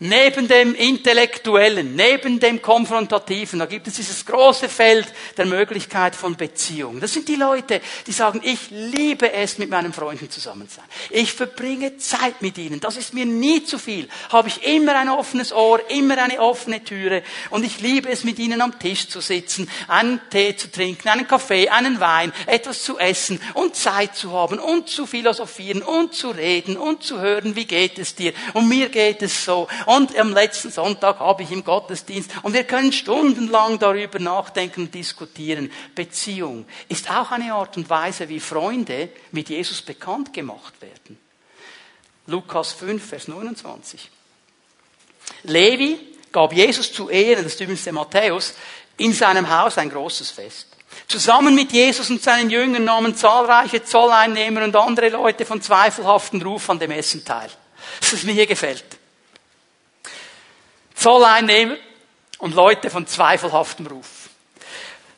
[0.02, 6.38] Neben dem Intellektuellen, neben dem Konfrontativen, da gibt es dieses große Feld der Möglichkeit von
[6.38, 7.02] Beziehung.
[7.02, 10.86] Das sind die Leute, die sagen, ich liebe es, mit meinen Freunden zusammen zu sein.
[11.10, 12.80] Ich verbringe Zeit mit ihnen.
[12.80, 14.08] Das ist mir nie zu viel.
[14.30, 17.22] Habe ich immer ein offenes Ohr, immer eine offene Türe.
[17.50, 21.28] Und ich liebe es, mit ihnen am Tisch zu sitzen, einen Tee zu trinken, einen
[21.28, 26.30] Kaffee, einen Wein, etwas zu essen und Zeit zu haben und zu philosophieren und zu
[26.30, 28.32] reden und zu hören, wie geht es dir?
[28.54, 29.68] Und mir geht es so.
[29.90, 32.30] Und am letzten Sonntag habe ich im Gottesdienst.
[32.44, 35.72] Und wir können stundenlang darüber nachdenken und diskutieren.
[35.96, 41.18] Beziehung ist auch eine Art und Weise, wie Freunde mit Jesus bekannt gemacht werden.
[42.28, 44.12] Lukas 5, Vers 29.
[45.46, 45.98] Levi
[46.32, 48.54] gab Jesus zu Ehren, das ist übrigens der Matthäus,
[48.98, 50.68] in seinem Haus ein großes Fest.
[51.08, 56.70] Zusammen mit Jesus und seinen Jüngern nahmen zahlreiche Zolleinnehmer und andere Leute von zweifelhaften Ruf
[56.70, 57.50] an dem Essen teil.
[58.02, 58.99] Das mir hier gefällt.
[61.00, 61.78] Zolleinnehmer
[62.40, 64.30] und Leute von zweifelhaftem Ruf.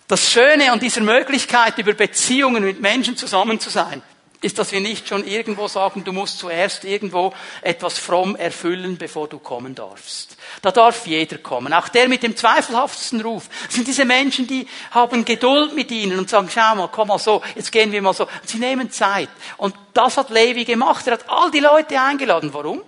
[0.08, 4.04] Das Schöne an dieser Möglichkeit, über Beziehungen mit Menschen zusammen zu sein,
[4.42, 9.28] ist, dass wir nicht schon irgendwo sagen, du musst zuerst irgendwo etwas fromm erfüllen, bevor
[9.28, 10.38] du kommen darfst.
[10.62, 11.74] Da darf jeder kommen.
[11.74, 13.50] Auch der mit dem zweifelhaftesten Ruf.
[13.66, 17.18] Das sind diese Menschen, die haben Geduld mit ihnen und sagen, schau mal, komm mal
[17.18, 18.28] so, jetzt gehen wir mal so.
[18.46, 19.30] Sie nehmen Zeit.
[19.58, 21.08] Und das hat Levi gemacht.
[21.08, 22.54] Er hat all die Leute eingeladen.
[22.54, 22.84] Warum?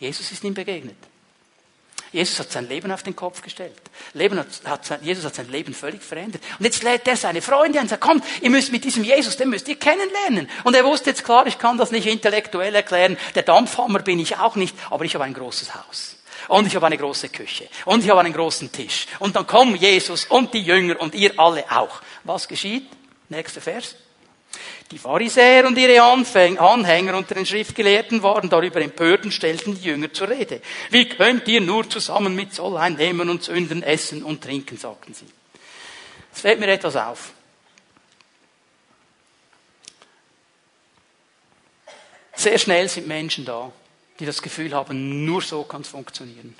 [0.00, 1.07] Jesus ist ihm begegnet.
[2.12, 3.80] Jesus hat sein Leben auf den Kopf gestellt.
[4.14, 6.42] Leben hat, hat, Jesus hat sein Leben völlig verändert.
[6.58, 9.36] Und jetzt lädt er seine Freunde ein und sagt, kommt, ihr müsst mit diesem Jesus,
[9.36, 10.48] den müsst ihr kennenlernen.
[10.64, 13.18] Und er wusste jetzt klar, ich kann das nicht intellektuell erklären.
[13.34, 16.16] Der Dampfhammer bin ich auch nicht, aber ich habe ein großes Haus.
[16.48, 17.68] Und ich habe eine große Küche.
[17.84, 19.06] Und ich habe einen großen Tisch.
[19.18, 22.00] Und dann kommen Jesus und die Jünger und ihr alle auch.
[22.24, 22.88] Was geschieht?
[23.28, 23.96] Nächster Vers.
[24.90, 30.12] Die Pharisäer und ihre Anhänger unter den Schriftgelehrten waren darüber empört und stellten die Jünger
[30.12, 30.62] zur Rede.
[30.90, 35.26] Wie könnt ihr nur zusammen mit Zolleinnehmern und Sünden essen und trinken, sagten sie.
[36.32, 37.32] Es fällt mir etwas auf.
[42.34, 43.72] Sehr schnell sind Menschen da,
[44.20, 46.54] die das Gefühl haben, nur so kann es funktionieren.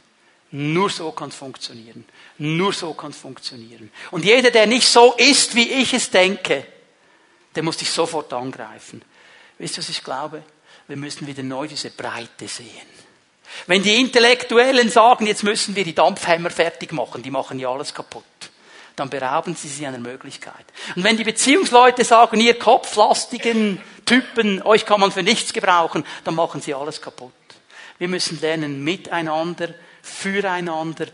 [0.50, 2.04] Nur so kann es funktionieren.
[2.38, 3.90] Nur so kann es funktionieren.
[4.10, 6.66] Und jeder, der nicht so ist, wie ich es denke,
[7.54, 9.02] der muss dich sofort angreifen.
[9.58, 10.42] Wisst ihr, was ich glaube?
[10.86, 12.98] Wir müssen wieder neu diese Breite sehen.
[13.66, 17.94] Wenn die Intellektuellen sagen, jetzt müssen wir die Dampfhämmer fertig machen, die machen ja alles
[17.94, 18.24] kaputt,
[18.96, 20.64] dann berauben sie sich einer Möglichkeit.
[20.96, 26.34] Und wenn die Beziehungsleute sagen, ihr kopflastigen Typen, euch kann man für nichts gebrauchen, dann
[26.34, 27.32] machen sie alles kaputt.
[27.98, 31.06] Wir müssen lernen, miteinander, füreinander,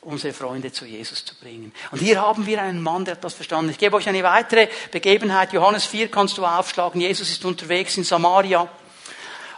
[0.00, 1.72] unsere Freunde zu Jesus zu bringen.
[1.90, 3.70] Und hier haben wir einen Mann, der hat das verstanden.
[3.70, 5.52] Ich gebe euch eine weitere Begebenheit.
[5.52, 7.00] Johannes 4 kannst du aufschlagen.
[7.00, 8.68] Jesus ist unterwegs in Samaria.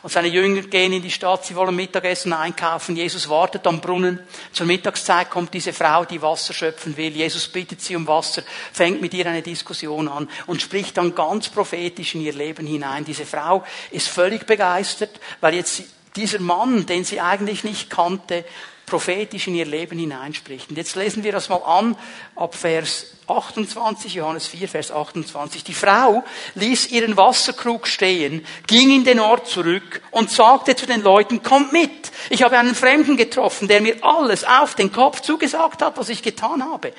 [0.02, 2.96] Und seine Jünger gehen in die Stadt, sie wollen Mittagessen einkaufen.
[2.96, 4.20] Jesus wartet am Brunnen.
[4.50, 7.14] Zur Mittagszeit kommt diese Frau, die Wasser schöpfen will.
[7.14, 11.50] Jesus bittet sie um Wasser, fängt mit ihr eine Diskussion an und spricht dann ganz
[11.50, 13.04] prophetisch in ihr Leben hinein.
[13.04, 15.82] Diese Frau ist völlig begeistert, weil jetzt
[16.16, 18.46] dieser Mann, den sie eigentlich nicht kannte,
[18.90, 20.68] prophetisch in ihr Leben hineinspricht.
[20.68, 21.96] Und jetzt lesen wir das mal an,
[22.34, 25.62] ab Vers 28, Johannes 4, Vers 28.
[25.64, 26.24] Die Frau
[26.56, 31.72] ließ ihren Wasserkrug stehen, ging in den Ort zurück und sagte zu den Leuten, kommt
[31.72, 32.10] mit.
[32.28, 36.22] Ich habe einen Fremden getroffen, der mir alles auf den Kopf zugesagt hat, was ich
[36.22, 36.92] getan habe.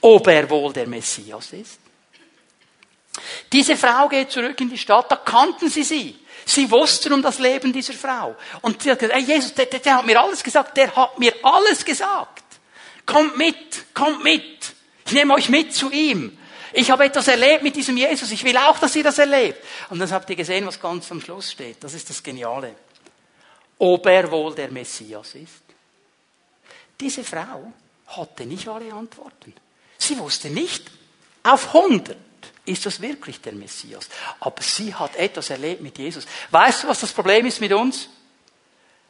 [0.00, 1.78] Ob er wohl der Messias ist?
[3.52, 6.18] Diese Frau geht zurück in die Stadt, da kannten sie sie.
[6.46, 8.36] Sie wussten um das Leben dieser Frau.
[8.60, 11.18] Und sie hat gesagt, hey Jesus, der, der, der hat mir alles gesagt, der hat
[11.18, 12.44] mir alles gesagt.
[13.06, 14.74] Kommt mit, kommt mit.
[15.06, 16.36] Ich nehme euch mit zu ihm.
[16.72, 18.30] Ich habe etwas erlebt mit diesem Jesus.
[18.32, 19.62] Ich will auch, dass ihr das erlebt.
[19.90, 21.82] Und dann habt ihr gesehen, was ganz am Schluss steht.
[21.82, 22.74] Das ist das Geniale.
[23.78, 25.62] Ob er wohl der Messias ist.
[26.98, 27.72] Diese Frau
[28.06, 29.54] hatte nicht alle Antworten.
[29.98, 30.90] Sie wusste nicht
[31.42, 32.16] auf 100,
[32.66, 34.08] ist das wirklich der Messias?
[34.40, 36.26] Aber sie hat etwas erlebt mit Jesus.
[36.50, 38.08] Weißt du, was das Problem ist mit uns?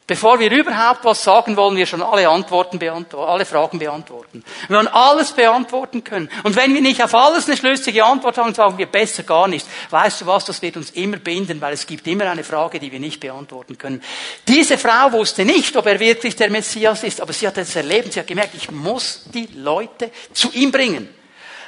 [0.07, 4.43] Bevor wir überhaupt was sagen, wollen wir schon alle Antworten beantworten, alle Fragen beantworten.
[4.67, 6.29] Wir wollen alles beantworten können.
[6.43, 9.67] Und wenn wir nicht auf alles eine schlüssige Antwort haben, sagen wir besser gar nichts.
[9.89, 12.91] Weißt du was, das wird uns immer binden, weil es gibt immer eine Frage, die
[12.91, 14.03] wir nicht beantworten können.
[14.47, 18.13] Diese Frau wusste nicht, ob er wirklich der Messias ist, aber sie hat es erlebt,
[18.13, 21.09] sie hat gemerkt, ich muss die Leute zu ihm bringen.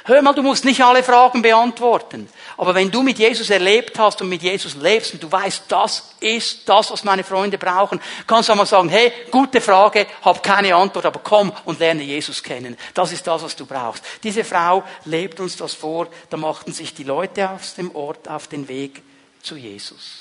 [0.08, 2.30] Hör mal, du musst nicht alle Fragen beantworten.
[2.56, 6.14] Aber wenn du mit Jesus erlebt hast und mit Jesus lebst und du weißt, das
[6.18, 10.74] ist das, was meine Freunde brauchen, kannst du einmal sagen, hey, gute Frage, hab keine
[10.74, 12.78] Antwort, aber komm und lerne Jesus kennen.
[12.94, 14.02] Das ist das, was du brauchst.
[14.22, 18.48] Diese Frau lebt uns das vor, da machten sich die Leute aus dem Ort auf
[18.48, 19.02] den Weg
[19.42, 20.20] zu Jesus.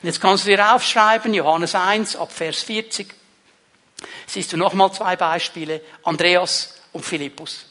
[0.00, 3.14] Und jetzt kannst du dir aufschreiben, Johannes 1 ab Vers 40.
[4.26, 7.66] Siehst du nochmal zwei Beispiele, Andreas und Philippus.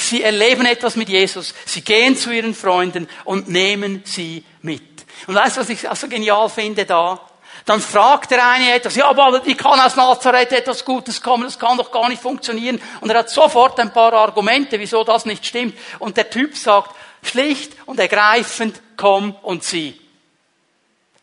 [0.00, 1.54] Sie erleben etwas mit Jesus.
[1.66, 4.82] Sie gehen zu ihren Freunden und nehmen sie mit.
[5.26, 7.20] Und weißt du, was ich so genial finde da?
[7.66, 11.44] Dann fragt der eine etwas, ja, aber wie kann aus Nazareth etwas Gutes kommen?
[11.44, 12.80] Das kann doch gar nicht funktionieren.
[13.00, 15.78] Und er hat sofort ein paar Argumente, wieso das nicht stimmt.
[15.98, 20.00] Und der Typ sagt, schlicht und ergreifend, komm und sieh.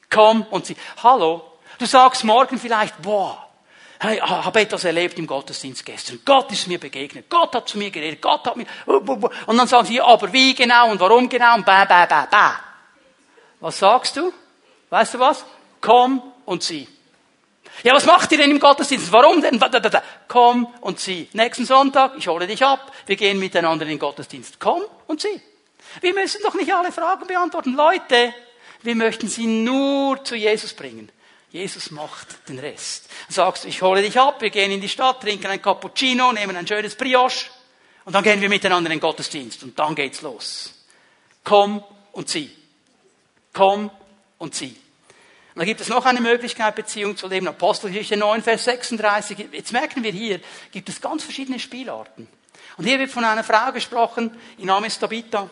[0.10, 0.78] Komm und sieh.
[1.04, 1.44] Hallo?
[1.80, 3.47] Du sagst morgen vielleicht, boah,
[4.00, 6.20] Hey, habe etwas erlebt im Gottesdienst gestern.
[6.24, 7.30] Gott ist mir begegnet.
[7.30, 8.22] Gott hat zu mir geredet.
[8.22, 11.86] Gott hat mir, und dann sagen sie, aber wie genau und warum genau und bäh,
[11.88, 12.54] bäh, bäh, bäh.
[13.60, 14.32] Was sagst du?
[14.90, 15.44] Weißt du was?
[15.82, 16.88] Komm und sieh.
[17.84, 19.12] Ja, was macht ihr denn im Gottesdienst?
[19.12, 19.60] Warum denn?
[20.28, 21.28] Komm und sieh.
[21.34, 22.92] Nächsten Sonntag, ich hole dich ab.
[23.06, 24.60] Wir gehen miteinander in den Gottesdienst.
[24.60, 25.42] Komm und sieh.
[26.02, 27.76] Wir müssen doch nicht alle Fragen beantworten.
[27.76, 28.34] Leute,
[28.84, 31.12] wir möchten sie nur zu Jesus bringen.
[31.58, 33.10] Jesus macht den Rest.
[33.28, 36.32] Dann sagst du, ich hole dich ab, wir gehen in die Stadt, trinken ein Cappuccino,
[36.32, 37.48] nehmen ein schönes Brioche
[38.06, 40.74] und dann gehen wir miteinander in den Gottesdienst und dann geht's los.
[41.44, 42.52] Komm und zieh.
[43.54, 43.90] Komm
[44.38, 44.76] und zieh.
[45.56, 47.48] Und dann gibt es noch eine Möglichkeit, Beziehung zu leben.
[47.48, 49.48] Apostelgeschichte 9, Vers 36.
[49.52, 50.40] Jetzt merken wir hier,
[50.72, 52.28] gibt es ganz verschiedene Spielarten.
[52.78, 55.50] Und hier wird von einer Frau gesprochen, ihr Name ist Tabitha.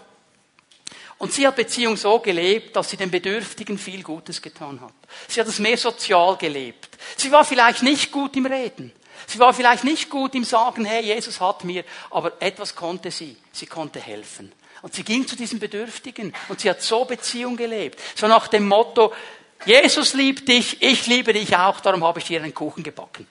[1.18, 4.94] Und sie hat Beziehung so gelebt, dass sie den Bedürftigen viel Gutes getan hat.
[5.28, 6.90] Sie hat es mehr sozial gelebt.
[7.16, 8.92] Sie war vielleicht nicht gut im Reden.
[9.28, 13.38] Sie war vielleicht nicht gut im Sagen, hey, Jesus hat mir, aber etwas konnte sie.
[13.52, 14.52] Sie konnte helfen.
[14.82, 18.00] Und sie ging zu diesen Bedürftigen und sie hat so Beziehung gelebt.
[18.14, 19.14] So nach dem Motto,
[19.66, 23.26] Jesus liebt dich, ich liebe dich auch, darum habe ich dir einen Kuchen gebacken.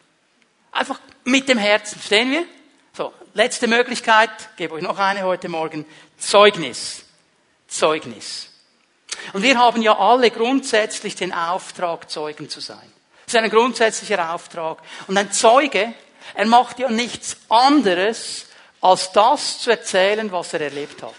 [0.73, 2.45] Einfach mit dem Herzen, verstehen wir?
[2.97, 5.85] So, letzte Möglichkeit, gebe euch noch eine heute Morgen.
[6.19, 7.04] Zeugnis.
[7.75, 8.49] Zeugnis.
[9.33, 12.93] Und wir haben ja alle grundsätzlich den Auftrag, Zeugen zu sein.
[13.27, 14.79] Das ist ein grundsätzlicher Auftrag.
[15.07, 15.95] Und ein Zeuge,
[16.35, 18.47] er macht ja nichts anderes,
[18.81, 21.15] als das zu erzählen, was er erlebt hat.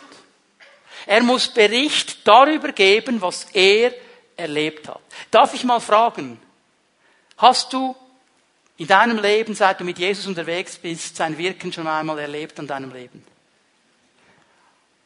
[1.08, 3.94] Er muss Bericht darüber geben, was er
[4.36, 5.02] erlebt hat.
[5.32, 6.40] Darf ich mal fragen,
[7.38, 7.96] hast du
[8.78, 12.68] in deinem Leben, seit du mit Jesus unterwegs bist, sein Wirken schon einmal erlebt an
[12.68, 13.24] deinem Leben?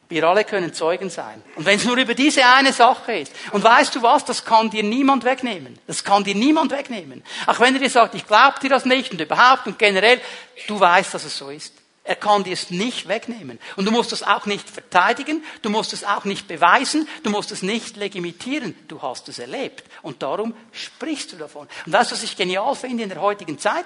[0.09, 1.41] Wir alle können Zeugen sein.
[1.55, 3.31] Und wenn es nur über diese eine Sache ist.
[3.51, 5.77] Und weißt du was, das kann dir niemand wegnehmen.
[5.85, 7.23] Das kann dir niemand wegnehmen.
[7.45, 10.19] Auch wenn er dir sagt, ich glaube dir das nicht und überhaupt und generell,
[10.67, 11.75] du weißt, dass es so ist.
[12.03, 13.59] Er kann dir es nicht wegnehmen.
[13.75, 17.51] Und du musst es auch nicht verteidigen, du musst es auch nicht beweisen, du musst
[17.51, 18.75] es nicht legitimieren.
[18.87, 19.83] Du hast es erlebt.
[20.01, 21.67] Und darum sprichst du davon.
[21.85, 23.85] Und weißt du, was ich genial finde in der heutigen Zeit?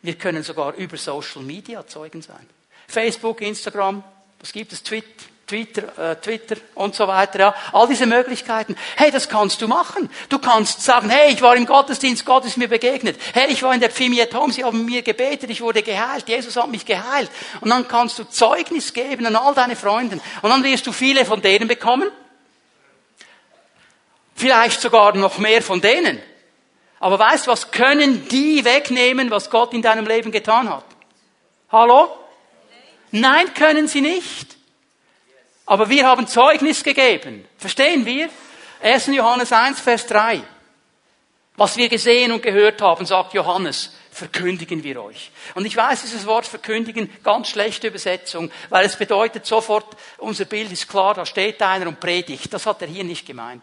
[0.00, 2.48] Wir können sogar über Social Media Zeugen sein.
[2.88, 4.02] Facebook, Instagram,
[4.40, 4.82] was gibt es?
[4.82, 7.38] Twitter, Twitter, äh, Twitter und so weiter.
[7.38, 7.54] Ja.
[7.72, 8.76] All diese Möglichkeiten.
[8.96, 10.10] Hey, das kannst du machen.
[10.28, 13.18] Du kannst sagen, hey, ich war im Gottesdienst, Gott ist mir begegnet.
[13.32, 16.28] Hey, ich war in der Pfimi at Home, sie haben mir gebetet, ich wurde geheilt,
[16.28, 17.30] Jesus hat mich geheilt.
[17.60, 20.20] Und dann kannst du Zeugnis geben an all deine Freunden.
[20.42, 22.10] Und dann wirst du viele von denen bekommen.
[24.34, 26.20] Vielleicht sogar noch mehr von denen.
[26.98, 30.84] Aber weißt was können die wegnehmen, was Gott in deinem Leben getan hat?
[31.70, 32.25] Hallo?
[33.10, 34.56] Nein, können sie nicht.
[35.64, 37.44] Aber wir haben Zeugnis gegeben.
[37.58, 38.28] Verstehen wir?
[38.82, 39.08] 1.
[39.08, 40.42] Johannes 1, Vers 3.
[41.56, 45.30] Was wir gesehen und gehört haben, sagt Johannes, verkündigen wir euch.
[45.54, 50.70] Und ich weiß dieses Wort verkündigen, ganz schlechte Übersetzung, weil es bedeutet sofort, unser Bild
[50.70, 52.52] ist klar, da steht einer und predigt.
[52.52, 53.62] Das hat er hier nicht gemeint.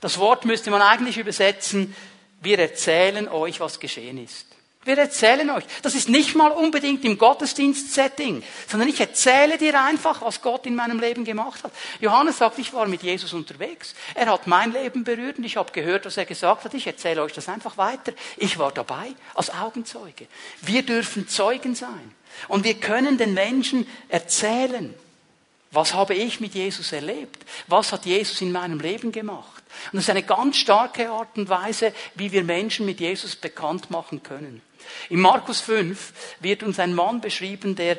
[0.00, 1.94] Das Wort müsste man eigentlich übersetzen,
[2.40, 4.46] wir erzählen euch, was geschehen ist.
[4.82, 5.64] Wir erzählen euch.
[5.82, 10.74] Das ist nicht mal unbedingt im Gottesdienst-Setting, sondern ich erzähle dir einfach, was Gott in
[10.74, 11.72] meinem Leben gemacht hat.
[12.00, 13.94] Johannes sagt, ich war mit Jesus unterwegs.
[14.14, 16.72] Er hat mein Leben berührt und ich habe gehört, was er gesagt hat.
[16.72, 18.12] Ich erzähle euch das einfach weiter.
[18.38, 20.26] Ich war dabei als Augenzeuge.
[20.62, 22.14] Wir dürfen Zeugen sein.
[22.48, 24.94] Und wir können den Menschen erzählen,
[25.72, 27.44] was habe ich mit Jesus erlebt?
[27.68, 29.62] Was hat Jesus in meinem Leben gemacht?
[29.92, 33.90] Und das ist eine ganz starke Art und Weise, wie wir Menschen mit Jesus bekannt
[33.90, 34.62] machen können.
[35.08, 37.98] In Markus 5 wird uns ein Mann beschrieben, der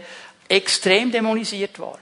[0.49, 1.97] extrem dämonisiert war.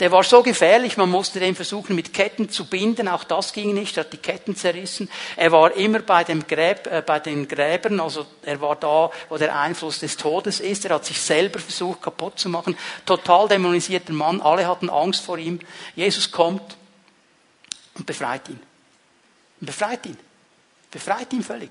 [0.00, 3.74] Der war so gefährlich, man musste den versuchen mit Ketten zu binden, auch das ging
[3.74, 5.10] nicht, er hat die Ketten zerrissen.
[5.34, 9.36] Er war immer bei, dem Gräb, äh, bei den Gräbern, also er war da, wo
[9.36, 12.78] der Einfluss des Todes ist, er hat sich selber versucht kaputt zu machen.
[13.06, 15.58] Total dämonisierter Mann, alle hatten Angst vor ihm.
[15.96, 16.76] Jesus kommt
[17.94, 18.60] und befreit ihn.
[19.60, 20.16] Und befreit ihn.
[20.92, 21.70] Befreit ihn völlig.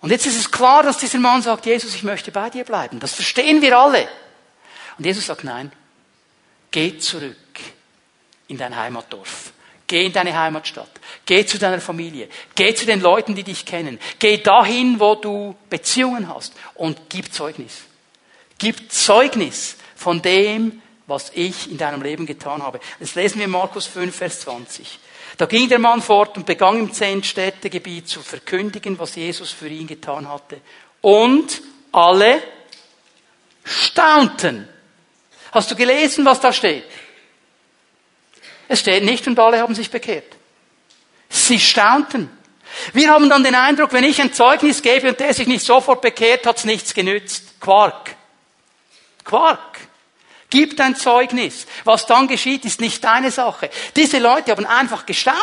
[0.00, 3.00] Und jetzt ist es klar, dass dieser Mann sagt, Jesus, ich möchte bei dir bleiben.
[3.00, 4.08] Das verstehen wir alle.
[4.98, 5.72] Und Jesus sagt, nein,
[6.70, 7.36] geh zurück
[8.48, 9.52] in dein Heimatdorf.
[9.86, 10.90] Geh in deine Heimatstadt.
[11.24, 12.28] Geh zu deiner Familie.
[12.54, 13.98] Geh zu den Leuten, die dich kennen.
[14.18, 17.84] Geh dahin, wo du Beziehungen hast und gib Zeugnis.
[18.58, 22.80] Gib Zeugnis von dem, was ich in deinem Leben getan habe.
[23.00, 24.98] Jetzt lesen wir Markus 5, Vers 20.
[25.38, 29.86] Da ging der Mann fort und begann im Zehn-Städte-Gebiet zu verkündigen, was Jesus für ihn
[29.86, 30.60] getan hatte.
[31.00, 32.42] Und alle
[33.64, 34.68] staunten.
[35.52, 36.84] Hast du gelesen, was da steht?
[38.68, 40.36] Es steht nicht und alle haben sich bekehrt.
[41.28, 42.30] Sie staunten.
[42.92, 46.02] Wir haben dann den Eindruck, wenn ich ein Zeugnis gebe und der sich nicht sofort
[46.02, 47.60] bekehrt, hat's nichts genützt.
[47.60, 48.14] Quark.
[49.24, 49.78] Quark.
[50.50, 51.66] Gib dein Zeugnis.
[51.84, 53.70] Was dann geschieht, ist nicht deine Sache.
[53.96, 55.36] Diese Leute haben einfach gestaunt.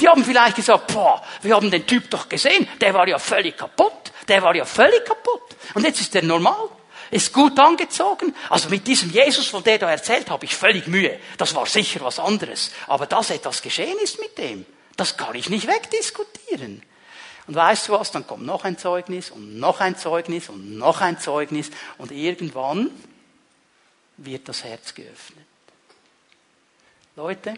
[0.00, 3.56] Die haben vielleicht gesagt, boah, wir haben den Typ doch gesehen, der war ja völlig
[3.56, 4.12] kaputt.
[4.28, 5.42] Der war ja völlig kaputt.
[5.74, 6.68] Und jetzt ist er normal.
[7.10, 8.34] Ist gut angezogen.
[8.48, 11.18] Also mit diesem Jesus, von der da erzählt, habe ich völlig Mühe.
[11.38, 12.70] Das war sicher was anderes.
[12.86, 14.64] Aber dass etwas geschehen ist mit dem,
[14.96, 16.82] das kann ich nicht wegdiskutieren.
[17.46, 21.00] Und weißt du was, dann kommt noch ein Zeugnis und noch ein Zeugnis und noch
[21.00, 22.90] ein Zeugnis und irgendwann
[24.18, 25.46] wird das Herz geöffnet.
[27.16, 27.54] Leute,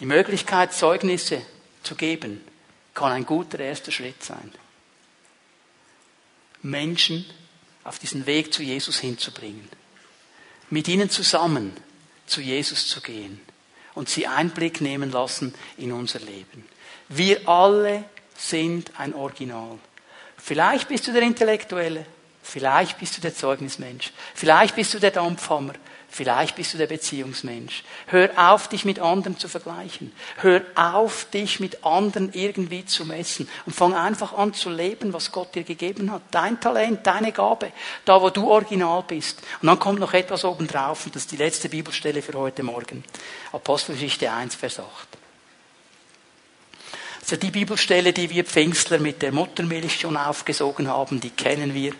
[0.00, 1.42] die Möglichkeit, Zeugnisse
[1.82, 2.44] zu geben,
[2.92, 4.52] kann ein guter erster Schritt sein.
[6.70, 7.24] Menschen
[7.84, 9.68] auf diesen Weg zu Jesus hinzubringen.
[10.70, 11.72] Mit ihnen zusammen
[12.26, 13.40] zu Jesus zu gehen
[13.94, 16.66] und sie Einblick nehmen lassen in unser Leben.
[17.08, 18.04] Wir alle
[18.36, 19.78] sind ein Original.
[20.36, 22.04] Vielleicht bist du der Intellektuelle,
[22.46, 24.12] Vielleicht bist du der Zeugnismensch.
[24.32, 25.72] Vielleicht bist du der Dampfhammer.
[26.16, 27.84] Vielleicht bist du der Beziehungsmensch.
[28.06, 30.12] Hör auf, dich mit anderen zu vergleichen.
[30.38, 33.46] Hör auf, dich mit anderen irgendwie zu messen.
[33.66, 36.22] Und fang einfach an zu leben, was Gott dir gegeben hat.
[36.30, 37.70] Dein Talent, deine Gabe.
[38.06, 39.42] Da, wo du original bist.
[39.60, 41.04] Und dann kommt noch etwas obendrauf.
[41.04, 43.04] Und das ist die letzte Bibelstelle für heute Morgen.
[43.52, 44.88] Apostelgeschichte 1, Vers 8.
[47.20, 51.92] Also die Bibelstelle, die wir Pfingstler mit der Muttermilch schon aufgesogen haben, die kennen wir.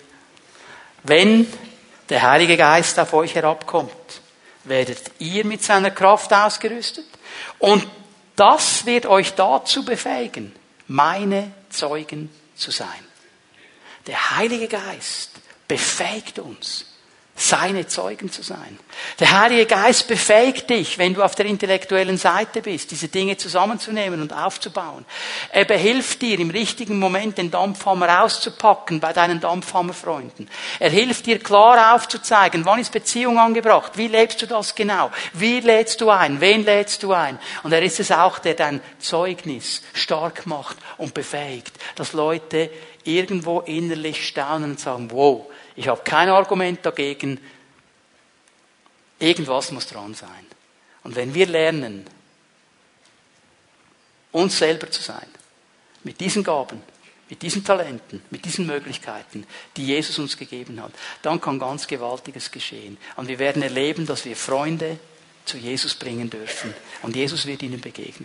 [1.03, 1.47] Wenn
[2.09, 4.21] der Heilige Geist auf euch herabkommt,
[4.65, 7.07] werdet ihr mit seiner Kraft ausgerüstet
[7.59, 7.87] und
[8.37, 10.55] das wird euch dazu befähigen,
[10.87, 12.89] meine Zeugen zu sein.
[14.07, 15.31] Der Heilige Geist
[15.67, 16.96] befähigt uns,
[17.37, 18.79] seine Zeugen zu sein.
[19.21, 24.23] Der Heilige Geist befähigt dich, wenn du auf der intellektuellen Seite bist, diese Dinge zusammenzunehmen
[24.23, 25.05] und aufzubauen.
[25.53, 30.49] Er behilft dir im richtigen Moment den Dampfhammer auszupacken bei deinen Dampfhammerfreunden.
[30.81, 35.61] Er hilft dir klar aufzuzeigen, wann ist Beziehung angebracht, wie lebst du das genau, wie
[35.61, 37.39] lädst du ein, wen lädst du ein.
[37.63, 42.71] Und er ist es auch, der dein Zeugnis stark macht und befähigt, dass Leute
[43.05, 45.47] irgendwo innerlich staunen und sagen, wow,
[45.77, 47.39] ich habe kein Argument dagegen.
[49.19, 50.47] Irgendwas muss dran sein.
[51.05, 52.07] Und wenn wir lernen,
[54.33, 55.27] uns selber zu sein,
[56.03, 56.83] mit diesen Gaben,
[57.29, 59.47] mit diesen Talenten, mit diesen Möglichkeiten,
[59.77, 62.99] die Jesus uns gegeben hat, dann kann ganz Gewaltiges geschehen.
[63.17, 64.99] Und wir werden erleben, dass wir Freunde
[65.45, 66.75] zu Jesus bringen dürfen.
[67.03, 68.25] Und Jesus wird ihnen begegnen.